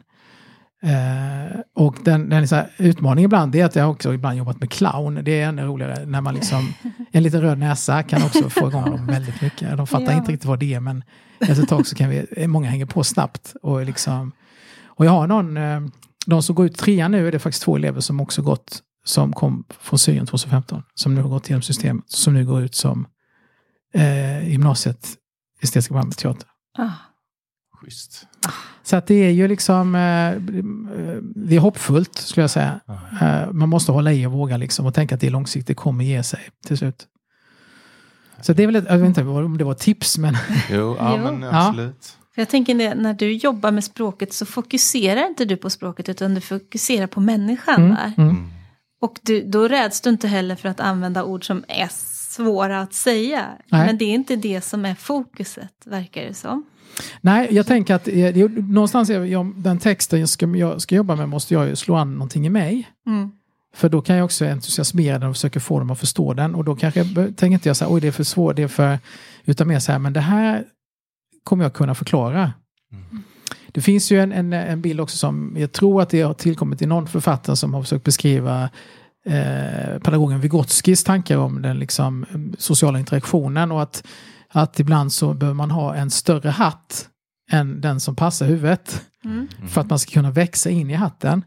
[0.83, 5.25] Eh, och den, den här, utmaningen ibland är att jag också ibland jobbat med clown.
[5.25, 6.73] Det är ännu roligare när man liksom,
[7.13, 9.77] en liten röd näsa kan också få igång dem väldigt mycket.
[9.77, 10.19] De fattar Ja.
[10.19, 11.05] inte riktigt vad det är men
[11.41, 13.55] efter ett tag så kan vi, många hänger på snabbt.
[13.63, 14.33] Och, liksom,
[14.87, 15.81] och jag har någon, eh,
[16.27, 19.33] de som går ut trean nu är det faktiskt två elever som också gått, som
[19.33, 23.07] kom från Syrien 2015, som nu har gått igenom systemet, som nu går ut som
[23.95, 25.09] eh, gymnasiet,
[25.63, 26.50] estetiska programmet teater.
[26.81, 26.91] Ah.
[27.81, 28.27] Schysst.
[28.83, 30.35] Så att det är ju liksom, eh,
[31.49, 32.81] det är hoppfullt skulle jag säga.
[33.21, 36.23] Eh, man måste hålla i och våga liksom och tänka att det långsiktigt kommer ge
[36.23, 37.07] sig till slut.
[38.41, 40.37] Så det är väl, ett, jag vet inte om det var tips men
[40.71, 41.69] Jo, ja, men Ja.
[41.69, 42.17] absolut.
[42.35, 46.35] För jag tänker när du jobbar med språket så fokuserar inte du på språket utan
[46.35, 48.13] du fokuserar på människan Mm, där.
[48.19, 48.31] mm.
[48.31, 48.51] Mm.
[49.01, 51.89] Och du, då räds du inte heller för att använda ord som är
[52.31, 53.47] svåra att säga.
[53.69, 53.87] Nej.
[53.87, 56.65] Men det är inte det som är fokuset, verkar det som.
[57.21, 61.17] Nej, jag tänker att eh, någonstans är jag, den texten jag ska, jag ska jobba
[61.17, 62.89] med måste jag ju slå an någonting i mig.
[63.07, 63.31] Mm.
[63.75, 66.55] För då kan jag också entusiasmera den och försöka få dem att förstå den.
[66.55, 68.69] Och då kanske tänker inte jag så här, oj det är för svårt, det är
[68.69, 68.99] för...
[69.45, 70.65] Utan mer så här, men det här
[71.45, 72.53] kommer jag kunna förklara.
[72.93, 73.23] Mm.
[73.73, 76.83] Det finns ju en, en, en, bild också som jag tror att det har tillkommit
[76.83, 78.71] i någon författare som har försökt beskriva
[79.27, 82.27] eh, pedagogen Vygotskis tankar om den liksom,
[82.59, 84.07] sociala interaktionen och att,
[84.49, 87.09] att ibland så behöver man ha en större hatt
[87.51, 89.03] än den som passar huvudet.
[89.25, 89.49] Mm.
[89.69, 91.45] För att man ska kunna växa in i hatten.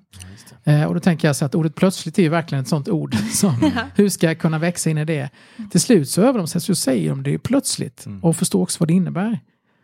[0.64, 3.16] Eh, och då tänker jag så att ordet plötsligt är verkligen ett sånt ord.
[3.32, 5.30] Som, hur ska jag kunna växa in i det?
[5.72, 8.06] Till slut så översätts och säger de det plötsligt.
[8.06, 8.24] Mm.
[8.24, 9.40] Och förstår också vad det innebär.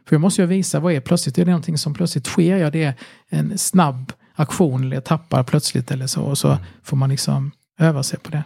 [0.08, 1.38] För jag måste ju visa vad är plötsligt.
[1.38, 2.58] Är det någonting som plötsligt sker?
[2.58, 2.94] Ja, det är
[3.30, 6.22] en snabb aktion eller jag tappar plötsligt eller så.
[6.22, 6.64] Och så mm.
[6.84, 8.44] får man liksom öva sig på det.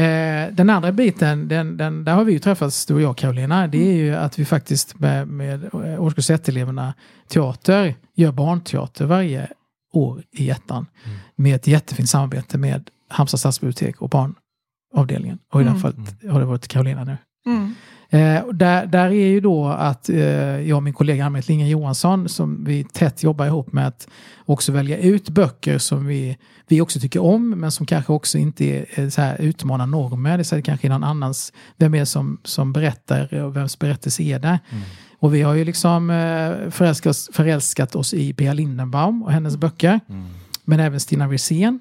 [0.00, 3.66] Eh, den andra biten, den, den, där har vi ju träffats du och jag Karolina.
[3.66, 6.94] Det är ju att vi faktiskt med, med eh, årskurs 1-eleverna
[7.28, 9.48] teater gör barnteater varje
[9.92, 10.86] år i ettan.
[11.04, 11.18] Mm.
[11.36, 15.38] Med ett jättefint samarbete med Halmstad stadsbibliotek och barnavdelningen.
[15.52, 15.74] Och i mm.
[15.74, 17.16] det här fallet har det varit Karolina nu.
[17.46, 17.74] Mm.
[18.10, 20.18] Eh, där, där är ju då att eh,
[20.60, 24.08] jag och min kollega Ann-Britt Lingen Johansson som vi tätt jobbar ihop med att
[24.44, 26.36] också välja ut böcker som vi,
[26.68, 30.38] vi också tycker om men som kanske också inte är, så här utmanar normer.
[30.38, 34.38] Det är kanske någon annans, vem är det som, som berättar och vems berättelse är
[34.38, 34.58] det?
[34.70, 34.84] Mm.
[35.18, 40.00] Och vi har ju liksom eh, förälskat, förälskat oss i Pia Lindenbaum och hennes böcker.
[40.08, 40.26] Mm.
[40.64, 41.80] Men även Stina Wirsén.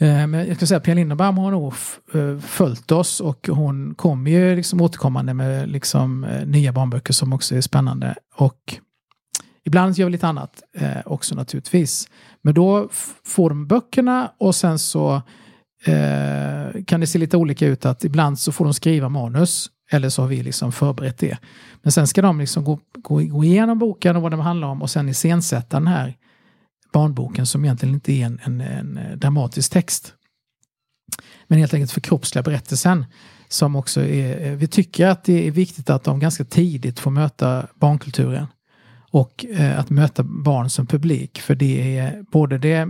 [0.00, 1.74] Eh, men jag ska säga att Pia Lindenbaum har nog
[2.14, 7.32] eh, följt oss och hon kommer ju liksom återkommande med liksom eh, nya barnböcker som
[7.32, 8.14] också är spännande.
[8.34, 8.74] Och
[9.64, 10.62] ibland gör vi lite annat
[11.04, 12.08] också naturligtvis.
[12.42, 12.88] Men då
[13.24, 15.22] får de böckerna och sen så
[16.86, 20.22] kan det se lite olika ut att ibland så får de skriva manus eller så
[20.22, 21.38] har vi liksom förberett det.
[21.82, 24.82] Men sen ska de liksom gå, gå, gå igenom boken och vad den handlar om
[24.82, 26.16] och sen iscensätta den här
[26.92, 30.14] barnboken som egentligen inte är en, en, en dramatisk text.
[31.46, 33.04] Men helt enkelt förkroppsliga berättelsen.
[33.48, 37.66] Som också är, vi tycker att det är viktigt att de ganska tidigt får möta
[37.74, 38.46] barnkulturen.
[39.10, 41.40] Och eh, att möta barn som publik.
[41.40, 42.88] För det är både det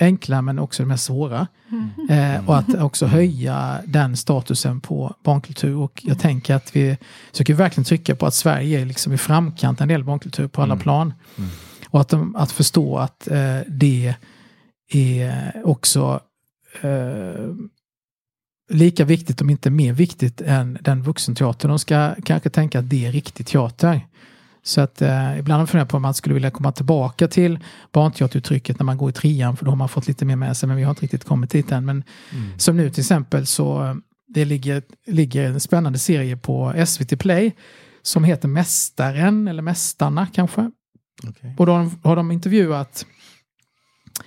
[0.00, 1.46] enkla men också det mest svåra.
[1.70, 2.36] Mm.
[2.36, 5.76] Eh, och att också höja den statusen på barnkultur.
[5.76, 6.98] Och jag tänker att vi
[7.30, 10.62] försöker verkligen trycka på att Sverige är liksom i framkant när det gäller barnkultur på
[10.62, 10.82] alla mm.
[10.82, 11.14] plan.
[11.38, 11.50] Mm.
[11.90, 14.14] Och att, de, att förstå att eh, det
[14.92, 16.20] är också
[16.80, 17.54] eh,
[18.70, 21.68] lika viktigt, om inte mer viktigt, än den vuxenteater.
[21.68, 24.06] De ska kanske tänka att det är riktig teater.
[24.62, 27.58] Så att eh, ibland funderar jag på om man skulle vilja komma tillbaka till
[27.92, 30.66] barnteateruttrycket när man går i trean för då har man fått lite mer med sig
[30.66, 31.84] men vi har inte riktigt kommit dit än.
[31.84, 32.58] Men mm.
[32.58, 33.96] som nu till exempel så
[34.34, 37.52] det ligger, ligger en spännande serie på SVT Play
[38.02, 40.70] som heter Mästaren eller Mästarna kanske.
[41.28, 41.50] Okay.
[41.58, 43.06] Och då har de, har de intervjuat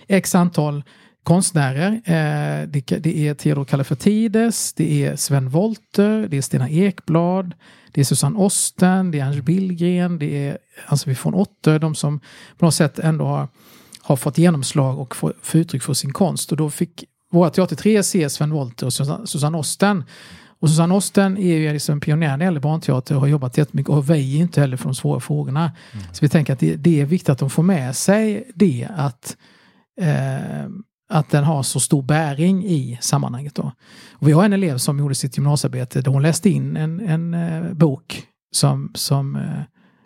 [0.08, 0.84] x antal
[1.24, 1.92] konstnärer.
[1.92, 7.54] Eh, det, det, är Theodor Kallifatides, det är Sven Wollter, det är Stina Ekblad,
[7.92, 12.20] det är Susanne Osten, det är Anders Billgren, det är Ann-Sofie von Otter, de som
[12.58, 13.48] på något sätt ändå har,
[14.02, 16.52] har fått genomslag och få, få uttryck för sin konst.
[16.52, 18.94] Och då fick våra Teater 3 se Sven Wollter och
[19.30, 20.04] Susanne Osten.
[20.64, 23.90] Och Susanne Osten är ju liksom pionjär när det gäller barnteater och har jobbat jättemycket
[23.90, 25.72] och väjer inte heller för de svåra frågorna.
[25.92, 26.06] Mm.
[26.12, 29.38] Så vi tänker att det, det, är viktigt att de får med sig det att
[30.02, 30.70] eh,
[31.10, 33.56] att den har så stor bäring i sammanhanget.
[33.56, 33.72] Då.
[34.12, 37.34] Och vi har en elev som gjorde sitt gymnasiearbete då hon läste in en, en
[37.34, 39.62] uh, bok som, som uh,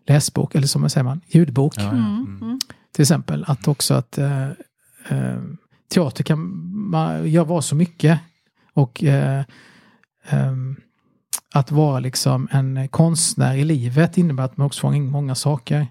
[0.07, 1.73] läsbok, eller som säger man, ljudbok.
[1.77, 1.89] Ja.
[1.89, 2.39] Mm.
[2.41, 2.59] Mm.
[2.93, 5.37] Till exempel att också att uh,
[5.93, 6.39] teater kan
[6.89, 8.19] man, gör vara så mycket.
[8.73, 9.43] Och um,
[11.53, 15.87] att vara liksom en konstnär i livet innebär att man också får in många saker.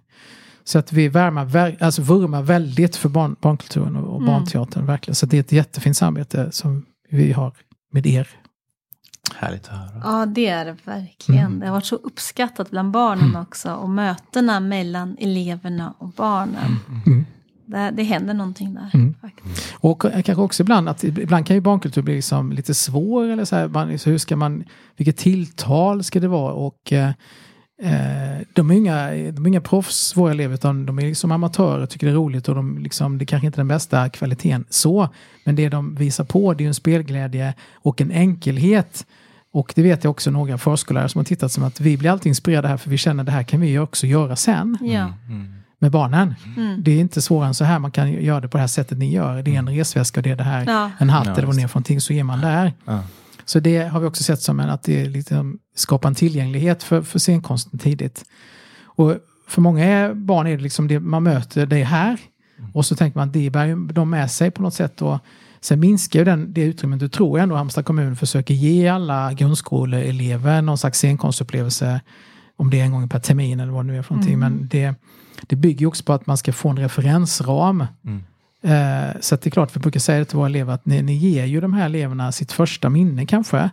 [0.64, 4.26] Så att vi värmar, alltså vurmar väldigt för barn, barnkulturen och, och mm.
[4.26, 4.86] barnteatern.
[4.86, 5.14] Verkligen.
[5.14, 7.52] Så det är ett jättefint samarbete som vi har
[7.92, 8.28] med er.
[9.34, 10.02] Härligt att höra.
[10.04, 11.46] Ja, det är det verkligen.
[11.46, 11.60] Mm.
[11.60, 13.42] Det har varit så uppskattat bland barnen mm.
[13.42, 13.74] också.
[13.74, 16.76] Och mötena mellan eleverna och barnen.
[17.06, 17.26] Mm.
[17.68, 17.94] Mm.
[17.96, 18.90] Det, det händer någonting där.
[18.94, 19.14] Mm.
[19.20, 19.74] Faktiskt.
[19.74, 23.24] Och kanske också ibland att ibland kan ju barnkultur bli liksom lite svår.
[23.24, 24.64] Eller så här, man, så hur ska man,
[24.96, 26.52] vilket tilltal ska det vara?
[26.52, 27.10] Och eh,
[27.82, 31.86] Eh, de, är inga, de är inga proffs, våra elever, utan de är liksom amatörer,
[31.86, 35.08] tycker det är roligt och de liksom, det kanske inte är den bästa kvaliteten så.
[35.44, 39.06] Men det de visar på det är en spelglädje och en enkelhet.
[39.52, 42.30] Och det vet jag också några förskollärare som har tittat som att vi blir alltid
[42.30, 44.78] inspirerade här för vi känner att det här kan vi också göra sen.
[44.80, 45.12] Ja.
[45.28, 45.54] Mm.
[45.80, 45.86] Mm.
[45.86, 46.34] Med barnen.
[46.56, 46.82] Mm.
[46.82, 48.98] Det är inte svårare än så här, man kan göra det på det här sättet
[48.98, 49.42] ni gör.
[49.42, 50.90] Det är en resväska och det är det här, ja.
[50.98, 52.72] en hatt ja, eller vad det är för någonting, så ger man där.
[52.84, 53.02] Ja.
[53.44, 57.02] Så det har vi också sett som en, att det liksom skapar en tillgänglighet för,
[57.02, 58.24] för scenkonsten tidigt.
[58.84, 59.16] Och
[59.48, 62.20] för många barn är det liksom det man möter, det här.
[62.72, 65.02] Och så tänker man, det bär de med sig på något sätt.
[65.02, 65.18] Och
[65.66, 67.00] Sen minskar ju den, det utrymmet.
[67.00, 72.00] Du tror ändå Halmstad kommun försöker ge alla grundskoleelever någon slags scenkonstupplevelse.
[72.56, 74.34] Om det är en gång per termin eller vad det nu är för någonting.
[74.34, 74.52] Mm.
[74.52, 74.94] Men det,
[75.46, 77.86] det bygger också på att man ska få en referensram.
[78.04, 78.22] Mm.
[78.62, 81.02] Eh, så att det är klart, vi brukar säga det till våra elever att ni,
[81.02, 83.70] ni ger ju de här eleverna sitt första minne kanske.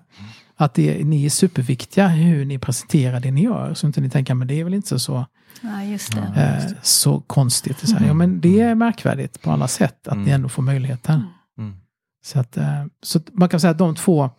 [0.55, 3.73] Att det, ni är superviktiga hur ni presenterar det ni gör.
[3.73, 5.25] Så inte ni tänker, men det är väl inte så,
[5.61, 6.31] Ja, just det.
[6.35, 6.41] Ja.
[6.41, 7.89] eh, så konstigt.
[7.89, 10.33] Så här, ja, men det är märkvärdigt på alla sätt att ni Mm.
[10.35, 11.23] ändå får möjligheten.
[11.57, 11.73] Mm.
[12.25, 14.29] Så, att, eh, så att man kan säga att de två,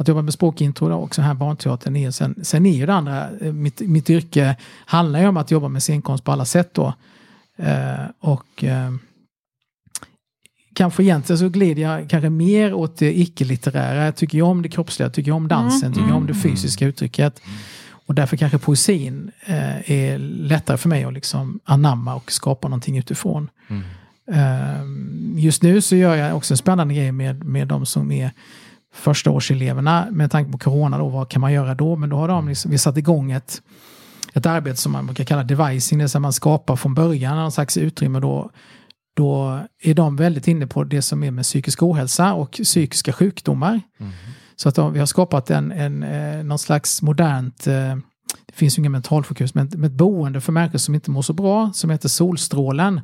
[0.00, 3.28] att jobba med språkintro och så här barnteatern är, sen, sen är ju det andra,
[3.40, 6.94] eh, mitt, mitt yrke handlar ju om att jobba med scenkonst på alla sätt då.
[7.56, 8.90] Eh, och eh,
[10.74, 14.04] kanske egentligen så glider jag kanske mer åt det icke-litterära.
[14.04, 16.34] Jag tycker ju om det kroppsliga, jag tycker ju om dansen, tycker jag om det
[16.34, 17.42] fysiska uttrycket.
[18.06, 22.98] Och därför kanske poesin eh, är lättare för mig att liksom anamma och skapa någonting
[22.98, 23.48] utifrån.
[23.68, 23.82] Mm.
[24.32, 28.30] Ehm, Just nu så gör jag också en spännande grej med, med de som är
[28.92, 30.98] första årseleverna med tanke på corona.
[30.98, 31.96] Då, vad kan man göra då?
[31.96, 33.62] Men då har de liksom, vi satt igång ett,
[34.32, 37.76] ett arbete som man brukar kalla devising, det säga man skapar från början någon slags
[37.76, 38.20] utrymme.
[38.20, 38.50] Då,
[39.16, 43.80] då är de väldigt inne på det som är med psykisk ohälsa och psykiska sjukdomar.
[44.00, 44.12] Mm.
[44.56, 47.96] Så att de, vi har skapat en, en, eh, någon slags modernt, eh,
[48.46, 51.32] det finns ju inga mentalsjukhus, men men ett boende för människor som inte mår så
[51.32, 53.00] bra, som heter Solstrålen.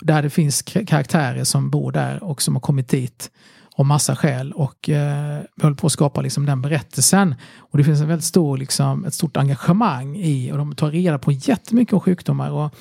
[0.00, 3.30] Där det finns karaktärer som bor där och som har kommit dit
[3.76, 4.52] av massa skäl.
[4.52, 7.34] Och eh, vi håller på att skapa liksom den berättelsen.
[7.58, 11.18] Och det finns en väldigt stor, liksom, ett stort engagemang i, och de tar reda
[11.18, 12.50] på jättemycket om sjukdomar.
[12.50, 12.74] Och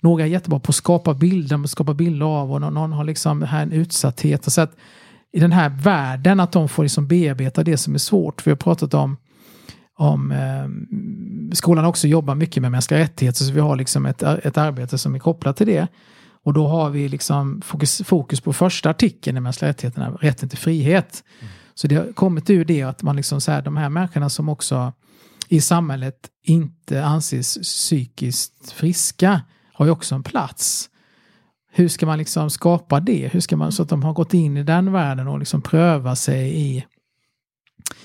[0.00, 3.04] några är jättebra på att skapa bilder, de skapar bilder av och någon, någon har
[3.04, 4.46] liksom här en utsatthet.
[4.46, 4.76] Och så att
[5.32, 8.46] i den här världen att de får liksom bearbeta det som är svårt.
[8.46, 9.16] Vi har pratat om,
[9.98, 14.58] om eh, skolan också jobbar mycket med mänskliga rättigheter så vi har liksom ett, ett
[14.58, 15.88] arbete som är kopplat till det.
[16.44, 20.58] Och då har vi liksom fokus, fokus på första artikeln i mänskliga rättigheterna, rätten till
[20.58, 21.24] frihet.
[21.74, 24.48] Så det har kommit ur det att man liksom så här, de här människorna som
[24.48, 24.92] också
[25.48, 30.90] i samhället inte anses psykiskt friska har ju också en plats.
[31.72, 33.28] Hur ska man liksom skapa det?
[33.32, 36.16] Hur ska man, så att de har gått in i den världen och liksom pröva
[36.16, 36.84] sig i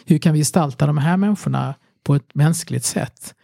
[0.05, 3.35] hur kan vi gestalta de här människorna på ett mänskligt sätt?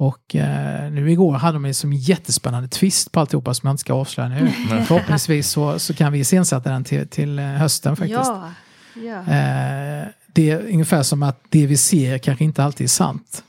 [0.00, 3.80] Och eh, nu igår hade de en som jättespännande twist på alltihopa som jag inte
[3.80, 4.50] ska avslöja nu.
[4.86, 8.20] Förhoppningsvis så, så kan vi iscensätta den till, till eh, hösten faktiskt.
[8.24, 8.50] Ja,
[8.94, 9.18] ja.
[9.18, 13.44] Eh, det är ungefär som att det vi ser kanske inte alltid är sant.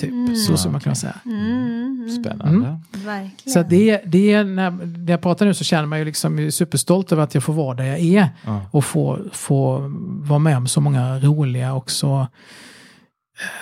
[0.00, 0.36] Typ, Mm.
[0.36, 1.16] så skulle man kunna säga.
[1.24, 2.80] Mm, mm, Spännande.
[2.92, 3.52] Verkligen.
[3.52, 6.50] Så att det, det är, när, när jag pratar nu så känner man ju liksom
[6.50, 8.28] superstolt över att jag får vara där jag är.
[8.44, 8.60] Ja.
[8.70, 9.78] Och få, få
[10.22, 12.26] vara med om så många roliga och så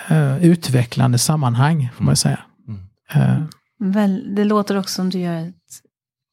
[0.09, 2.39] eh, utvecklande sammanhang, får man ju säga.
[2.67, 2.81] Mm.
[3.13, 3.43] Eh,
[3.79, 5.55] Väl, det låter också som du gör ett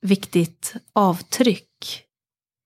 [0.07, 2.03] viktigt avtryck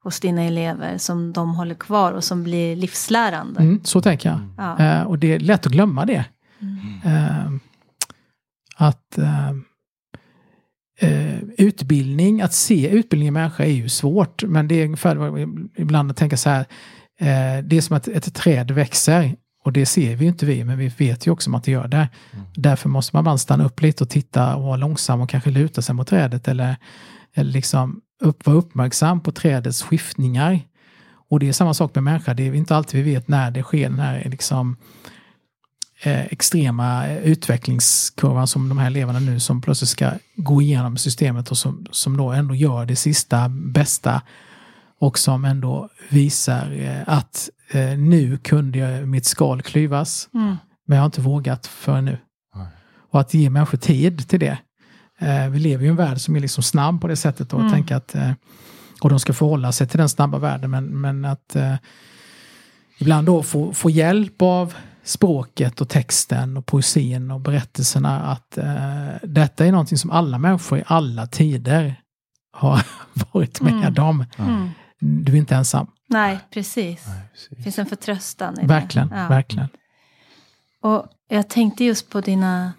[0.05, 3.61] hos dina elever som de håller kvar och som blir livslärande.
[3.61, 4.41] mm, så tänker jag.
[4.57, 4.79] Ja.
[4.79, 6.25] Eh, och det är lätt att glömma det.
[7.05, 7.51] Eh,
[8.77, 9.53] att eh,
[11.59, 14.43] utbildning, att se utbildning i människa är ju svårt.
[14.45, 15.39] Men det är ungefär
[15.77, 16.61] ibland att tänka så här.
[17.21, 19.37] Eh, det är som att ett träd växer.
[19.65, 21.71] Och det ser vi ju inte vi, men vi vet ju också om att det
[21.71, 22.09] gör det.
[22.55, 25.83] Därför måste man ibland stanna upp lite och titta och vara långsam och kanske luta
[25.83, 26.49] sig mot trädet.
[26.49, 26.77] Eller,
[27.35, 30.61] eller liksom upp, vara uppmärksam på trädets skiftningar.
[31.29, 32.35] Och det är samma sak med människa.
[32.35, 34.77] Det är inte alltid vi vet när det sker den här liksom,
[36.03, 41.59] eh, extrema utvecklingskurvan som de här eleverna nu som plötsligt ska gå igenom systemet och
[41.59, 44.23] som, som då ändå gör det sista bästa
[44.99, 50.57] och som ändå visar eh, att eh, nu kunde jag, mitt skal klyvas Mm.
[50.87, 52.19] men jag har inte vågat för nu.
[52.57, 52.67] Nej.
[53.11, 54.59] Och att ge människor tid till det.
[55.19, 57.73] Eh, vi lever i en värld som är liksom snabb på det sättet och Mm.
[57.73, 58.33] tänka att eh,
[59.03, 61.75] och de ska förhålla sig till den snabba världen men, men att eh,
[62.99, 69.09] ibland då få, få hjälp av språket och texten och poesin och berättelserna att eh,
[69.23, 71.95] detta är någonting som alla människor i alla tider
[72.53, 72.83] har
[73.33, 74.05] varit med Mm.
[74.05, 74.25] om.
[74.39, 74.69] Mm.
[75.01, 75.87] Du är inte ensam.
[76.13, 77.07] Nej, precis.
[77.07, 77.65] Nej, Det precis.
[77.65, 78.67] finns en förtröstan i det.
[78.67, 79.29] Verkligen, Ja.
[79.29, 79.69] verkligen.
[80.83, 82.73] Och jag tänkte just på, dina,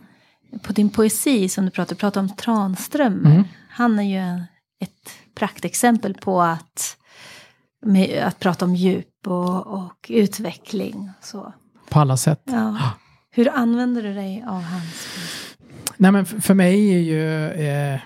[0.64, 3.32] på din poesi som du pratade, du pratade om Tranströmer.
[3.32, 3.44] Mm.
[3.70, 4.44] Han är ju
[4.82, 6.98] ett praktexempel på att,
[7.86, 11.12] med, att prata om djup och, och utveckling.
[11.22, 11.54] Så.
[11.90, 12.42] På alla sätt.
[12.46, 12.92] Ja.
[13.32, 15.56] Hur använder du dig av hans poesi?
[15.98, 18.00] Nej men för för mig är ju, eh,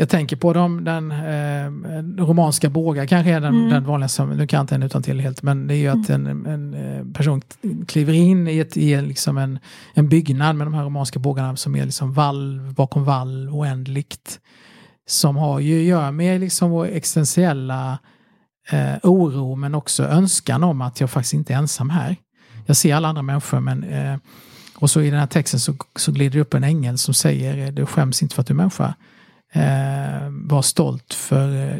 [0.00, 3.70] jag tänker på dem, den eh, romanska bågar kanske är den, Mm.
[3.70, 6.10] den vanligaste, nu kan jag inte den utan till helt, men det är ju att
[6.10, 7.42] en, en eh, person
[7.88, 9.58] kliver in i, ett, i liksom en,
[9.94, 14.40] en byggnad med de här romanska bågarna som är liksom valv bakom valv, oändligt.
[15.06, 17.98] Som har ju att göra med liksom vår existentiella
[18.70, 22.16] eh, oro men också önskan om att jag faktiskt inte är ensam här.
[22.66, 24.16] Jag ser alla andra människor men eh,
[24.76, 27.66] och så i den här texten så, så glider det upp en ängel som säger
[27.66, 28.94] eh, du skäms inte för att du är människa.
[29.52, 31.76] Eh, var stolt för eh,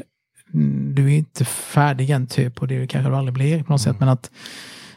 [0.94, 4.00] du är inte färdig än typ och det kanske du aldrig blir på något sätt
[4.00, 4.30] men att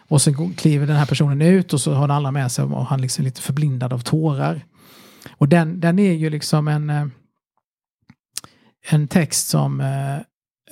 [0.07, 2.85] och sen kliver den här personen ut och så har den alla med sig och
[2.85, 4.65] han liksom lite förblindad av tårar.
[5.31, 7.05] Och den, den är ju liksom en, eh,
[8.89, 10.17] en text som eh,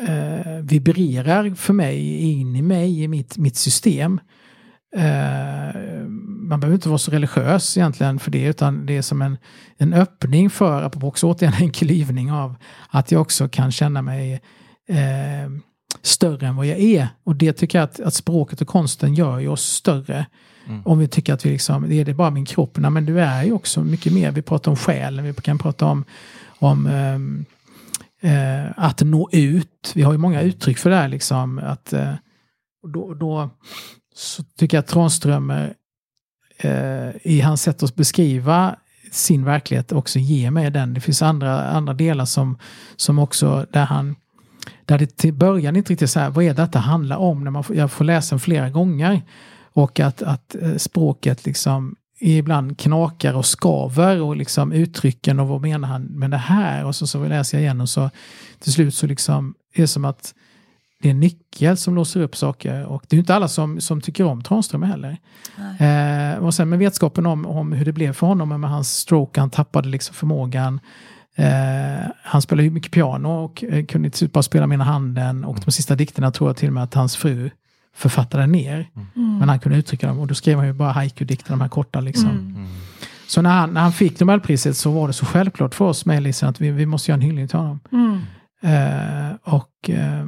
[0.10, 4.20] eh, vibrerar för mig, in i mig, i mitt, mitt system.
[4.96, 6.08] Eh,
[6.52, 9.38] man behöver inte vara så religiös egentligen för det, utan det är som en,
[9.78, 12.56] en öppning för, apropå också återigen en klyvning av
[12.90, 14.42] att jag också kan känna mig
[14.90, 15.52] eh,
[16.02, 17.08] större än vad jag är.
[17.24, 20.26] Och det tycker jag att, att språket och konsten gör ju oss större.
[20.68, 20.82] Mm.
[20.86, 22.78] Om vi tycker att vi liksom, det är det bara min kropp.
[22.78, 24.32] Nej, men du är ju också mycket mer.
[24.32, 26.06] Vi pratar om själen, vi kan prata om,
[26.60, 27.46] om um,
[28.24, 29.92] uh, att nå ut.
[29.96, 31.08] Vi har ju många uttryck för det här.
[31.08, 32.14] Liksom, att, uh,
[32.94, 33.50] då, då
[34.16, 35.74] så tycker jag att Tranströmer
[36.58, 38.76] eh, i hans sätt att beskriva
[39.12, 40.94] sin verklighet också ger mig den.
[40.94, 42.58] Det finns andra, andra delar som,
[42.96, 44.16] som också där han
[44.86, 47.44] där det till början inte riktigt så här, vad är detta handlar om?
[47.44, 49.22] När man får, jag får läsa den flera gånger.
[49.74, 55.62] Och att, att eh, språket liksom ibland knakar och skaver och liksom uttrycken och vad
[55.62, 56.86] menar han med det här?
[56.86, 58.10] Och så, så läser jag igen och så
[58.60, 60.34] till slut så liksom är det som att
[61.02, 64.02] det är en nyckel som låser upp saker och det är inte alla som, som
[64.02, 65.18] tycker om Tranströmer heller.
[65.80, 69.40] Eh, och sen med vetskapen om, om hur det blev för honom med hans stroke,
[69.40, 70.80] han tappade liksom förmågan
[71.36, 74.84] Eh, han spelade ju mycket piano och eh, kunde till slut bara spela med ena
[74.84, 75.46] handen.
[75.46, 77.50] Och de sista dikterna tror jag till och med att hans fru
[77.96, 78.90] författade ner.
[79.16, 79.38] Mm.
[79.38, 82.00] Men han kunde uttrycka dem och då skrev han ju bara haiku-dikter, de här korta
[82.00, 82.30] liksom.
[82.30, 82.68] Mm.
[83.28, 86.18] Så när han, när han fick Nobelpriset så var det så självklart för oss med
[86.18, 87.80] Elisa att vi, vi måste göra en hyllning till honom.
[87.92, 88.22] Mm.
[88.62, 90.26] Eh, och eh,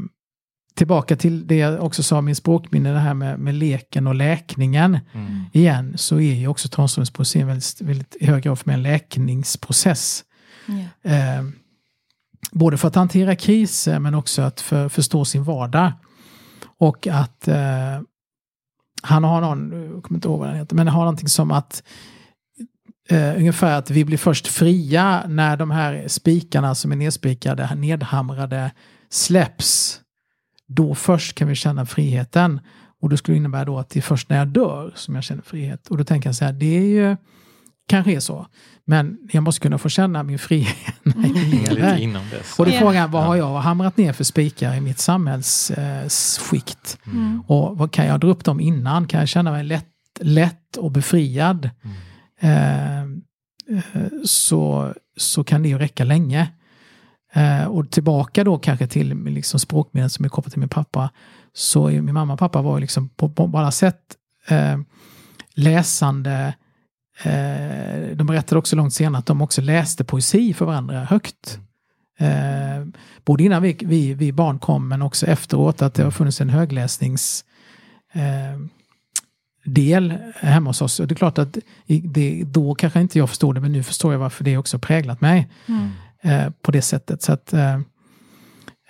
[0.76, 5.00] tillbaka till det jag också sa, min språkminne, det här med, med leken och läkningen.
[5.14, 5.44] Mm.
[5.54, 8.84] Igen, så är ju också Tranströms poesi väldigt, väldigt i hög grad för mig en
[8.84, 10.24] läkningsprocess.
[11.04, 11.38] Yeah.
[11.38, 11.44] Eh,
[12.52, 15.92] både för att hantera kriser men också att för, förstå sin vardag.
[16.78, 18.02] Och att eh,
[19.02, 21.84] han har någon, jag kommer inte ihåg vad den heter, men har någonting som att
[23.12, 28.72] Uh, ungefär att vi blir först fria när de här spikarna som är nedspikade, nedhamrade,
[29.10, 30.02] släpps.
[30.68, 32.60] Då först kan vi känna friheten.
[33.02, 35.42] Och det skulle innebära då att det är först när jag dör som jag känner
[35.42, 35.88] frihet.
[35.88, 37.16] Och då tänker jag så här, det är ju
[37.88, 38.48] kanske är så.
[38.86, 41.38] Men jag måste kunna få känna min frihet när jag
[41.74, 42.18] lever.
[42.58, 46.98] Och då är frågan, vad har jag hamrat ner för spikar i mitt samhällsskikt?
[47.06, 47.44] Mm.
[47.48, 49.08] Och vad kan jag dra upp dem innan?
[49.08, 49.88] Kan jag känna mig lätt,
[50.20, 51.70] lätt och befriad?
[51.84, 51.96] Mm.
[52.40, 53.04] Eh,
[54.26, 56.48] så, så kan det ju räcka länge.
[57.34, 61.10] Eh, och tillbaka då kanske till liksom språkmedel som är kopplat till min pappa.
[61.54, 64.00] Så min mamma och pappa var liksom på, på alla sätt
[64.48, 64.78] eh,
[65.54, 66.54] läsande,
[67.22, 71.60] Eh, de berättade också långt senare att de också läste poesi för varandra högt.
[72.20, 72.86] Eh,
[73.26, 76.50] både innan vi, vi, vi, barn kom men också efteråt att det har funnits en
[76.50, 77.46] högläsnings
[78.14, 78.60] eh,
[79.66, 81.00] del hemma hos oss.
[81.00, 81.58] Och det är klart att
[81.88, 85.22] det, då kanske inte jag förstod det men nu förstår jag varför det också präglat
[85.22, 85.92] mig mm.
[86.24, 87.22] Eh, på det sättet.
[87.22, 87.76] Så att, eh,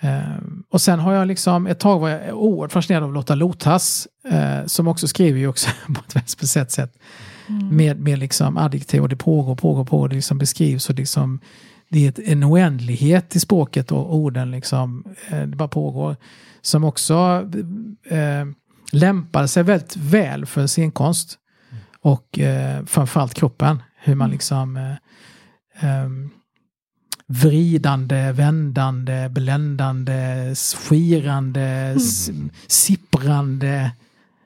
[0.00, 0.38] eh,
[0.70, 4.08] och sen har jag liksom, ett tag var jag oerhört fascinerad av Lotta Lotas
[4.66, 6.98] som också skriver ju också på ett väldigt speciellt sätt.
[7.48, 7.76] Mm.
[7.76, 11.40] Med, med liksom adjektiv och det pågår, pågår, pågår, det liksom beskrivs och liksom
[11.90, 16.16] det är en oändlighet i språket och orden liksom, det bara pågår.
[16.62, 17.48] Som också
[18.10, 18.44] eh,
[18.92, 21.38] lämpar sig väldigt väl för scenkonst.
[22.00, 24.32] Och eh, framförallt kroppen, hur man mm.
[24.32, 24.92] liksom eh,
[25.80, 26.08] eh,
[27.26, 32.50] vridande, vändande, bländande, skirande, mm.
[32.66, 33.90] sipprande,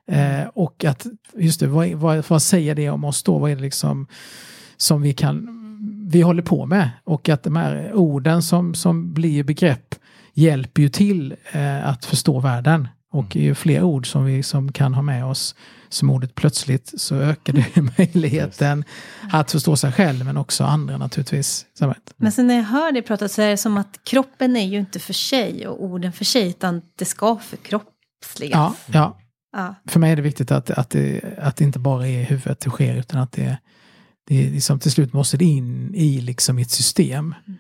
[0.09, 3.39] Eh, och att, just det, vad, vad, vad, säger det om oss då?
[3.39, 4.07] Vad är det liksom
[4.77, 5.49] som vi kan,
[6.11, 6.91] vi håller på med?
[7.05, 9.95] Och att de här orden som, som blir begrepp
[10.35, 12.89] hjälper ju till eh, att förstå världen.
[13.11, 15.55] Och ju fler ord som vi som kan ha med oss
[15.89, 18.85] som ordet plötsligt så ökar det möjligheten
[19.33, 21.67] att förstå sig själv men också andra naturligtvis.
[22.17, 24.79] Men sen när jag hör dig prata så är det som att kroppen är ju
[24.79, 28.53] inte för sig och orden för sig utan det ska förkroppsligas.
[28.53, 29.19] Ja, ja,
[29.53, 29.75] Ja.
[29.87, 32.61] För mig är det viktigt att, att, det, att det inte bara är i huvudet
[32.61, 33.59] det sker utan att det,
[34.27, 37.35] det liksom, till slut måste det in i liksom mitt system.
[37.47, 37.59] Mm.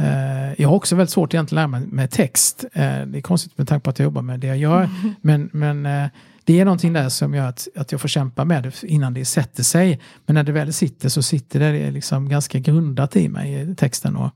[0.00, 2.64] Uh, jag har också väldigt svårt egentligen att lära mig med text.
[2.64, 4.84] Uh, det är konstigt med tanke på att jag jobbar med det jag gör.
[4.84, 5.14] Mm.
[5.20, 6.08] Men, men uh,
[6.48, 9.24] det är någonting där som gör att, att jag får kämpa med det innan det
[9.24, 10.00] sätter sig.
[10.26, 14.16] Men när det väl sitter så sitter det liksom ganska grundat i mig, i texten.
[14.16, 14.30] Och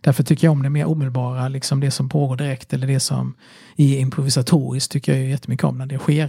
[0.00, 3.34] Därför tycker jag om det mer omedelbara, liksom det som pågår direkt eller det som
[3.76, 6.24] är improvisatoriskt tycker jag ju jättemycket om när det sker.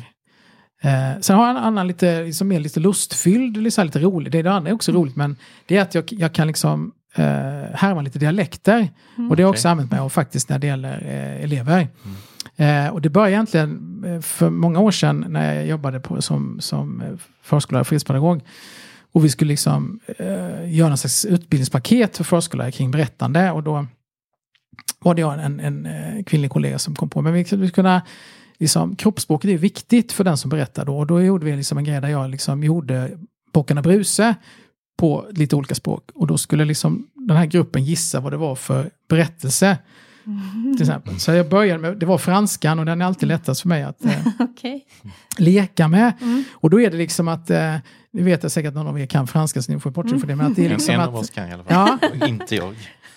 [0.81, 4.31] Eh, sen har jag en annan lite, liksom mer lite lustfylld, liksom lite rolig.
[4.31, 7.23] Det, det andra är också roligt men det är att jag, jag kan liksom eh,
[7.73, 8.89] härma lite dialekter.
[9.29, 11.87] Och det har jag också använt mig av faktiskt när det gäller eh, elever.
[12.55, 16.61] Eh, och det började egentligen eh, för många år sedan när jag jobbade på, som,
[16.61, 17.07] som eh,
[17.41, 18.41] förskollärare och fritidspedagog.
[19.11, 23.51] Och vi skulle liksom eh, göra en slags utbildningspaket för förskollärare kring berättande.
[23.51, 23.85] Och då
[24.99, 27.21] var det jag en, en, en kvinnlig kollega som kom på.
[27.21, 28.01] Men vi skulle kunna,
[28.57, 30.97] liksom, kroppsspråket är viktigt för den som berättar då.
[30.97, 33.11] Och då gjorde vi liksom en grej där jag liksom gjorde
[33.53, 34.35] Bockarna Bruse
[34.97, 36.09] på lite olika språk.
[36.13, 39.77] Och då skulle liksom den här gruppen gissa vad det var för berättelse.
[40.77, 41.19] Till exempel.
[41.19, 44.05] Så jag började med, det var franskan och den är alltid lättast för mig att
[44.05, 44.85] eh, Okej.
[45.37, 46.13] leka med.
[46.53, 47.75] Och då är det liksom att, eh,
[48.11, 50.27] ni vet jag säkert att någon av er kan franska så ni får bortse för
[50.27, 51.97] det, men att det är En, liksom en av att, oss kan i alla fall.
[52.19, 52.27] Ja.
[52.27, 52.75] Inte jag.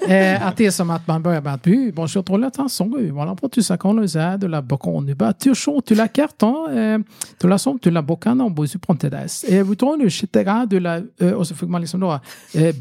[0.08, 2.94] eh, att det är som att man börjar med att oui, bonjour, trop la chanson,
[2.94, 5.84] oui, voilà, pour tu sais qu'on nous a de la bocon, du bas, tu chantes,
[5.84, 6.98] tu la carton, eh,
[7.38, 9.44] tu la som, tu la bocon, on bosse prendre tes des.
[9.48, 9.76] Eh, vous
[10.06, 10.66] etc.
[10.66, 12.20] de la, eh, och så fick man liksom då,
[12.54, 12.74] eh,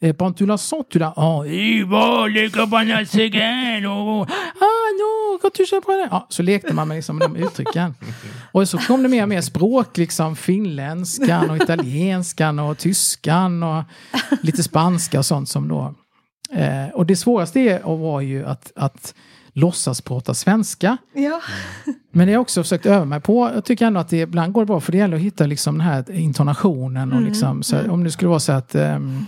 [0.00, 4.26] bridge, eh, quand tu la sens, tu la, oh, les cabanas cigales, oh,
[4.60, 7.94] ah non, quand tu sais prendre, ja, så lekte man med liksom de uttrycken.
[8.52, 13.84] Och så kom det mer och mer språk, liksom finländskan och italienskan och tyskan och
[14.42, 15.94] lite spanska och sånt som då.
[16.52, 19.14] Eh, och det svåraste är, var ju att, att
[19.52, 20.96] låtsas prata svenska.
[21.12, 21.40] Ja.
[22.12, 23.50] Men det har jag också försökt öva mig på.
[23.54, 25.86] Jag tycker ändå att det ibland går bra för det gäller att hitta liksom den
[25.86, 27.12] här intonationen.
[27.12, 29.26] Och liksom, så, Om det skulle vara så att ehm,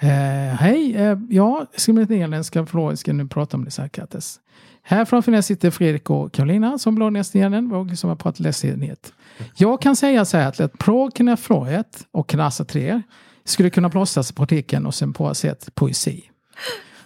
[0.00, 0.08] eh,
[0.54, 4.40] Hej, eh, ja, ska med nederländska förlåt, ska nu prata om det så här Kattes.
[4.82, 9.12] Här framför mig sitter Fredrik och Karolina som blå nästgärden och som har pratat läsenhet.
[9.56, 13.02] Jag kan säga så här att ett pro kunna fråget och knasa tre
[13.44, 16.30] skulle kunna plåstras på artikeln och sen på sätt poesi.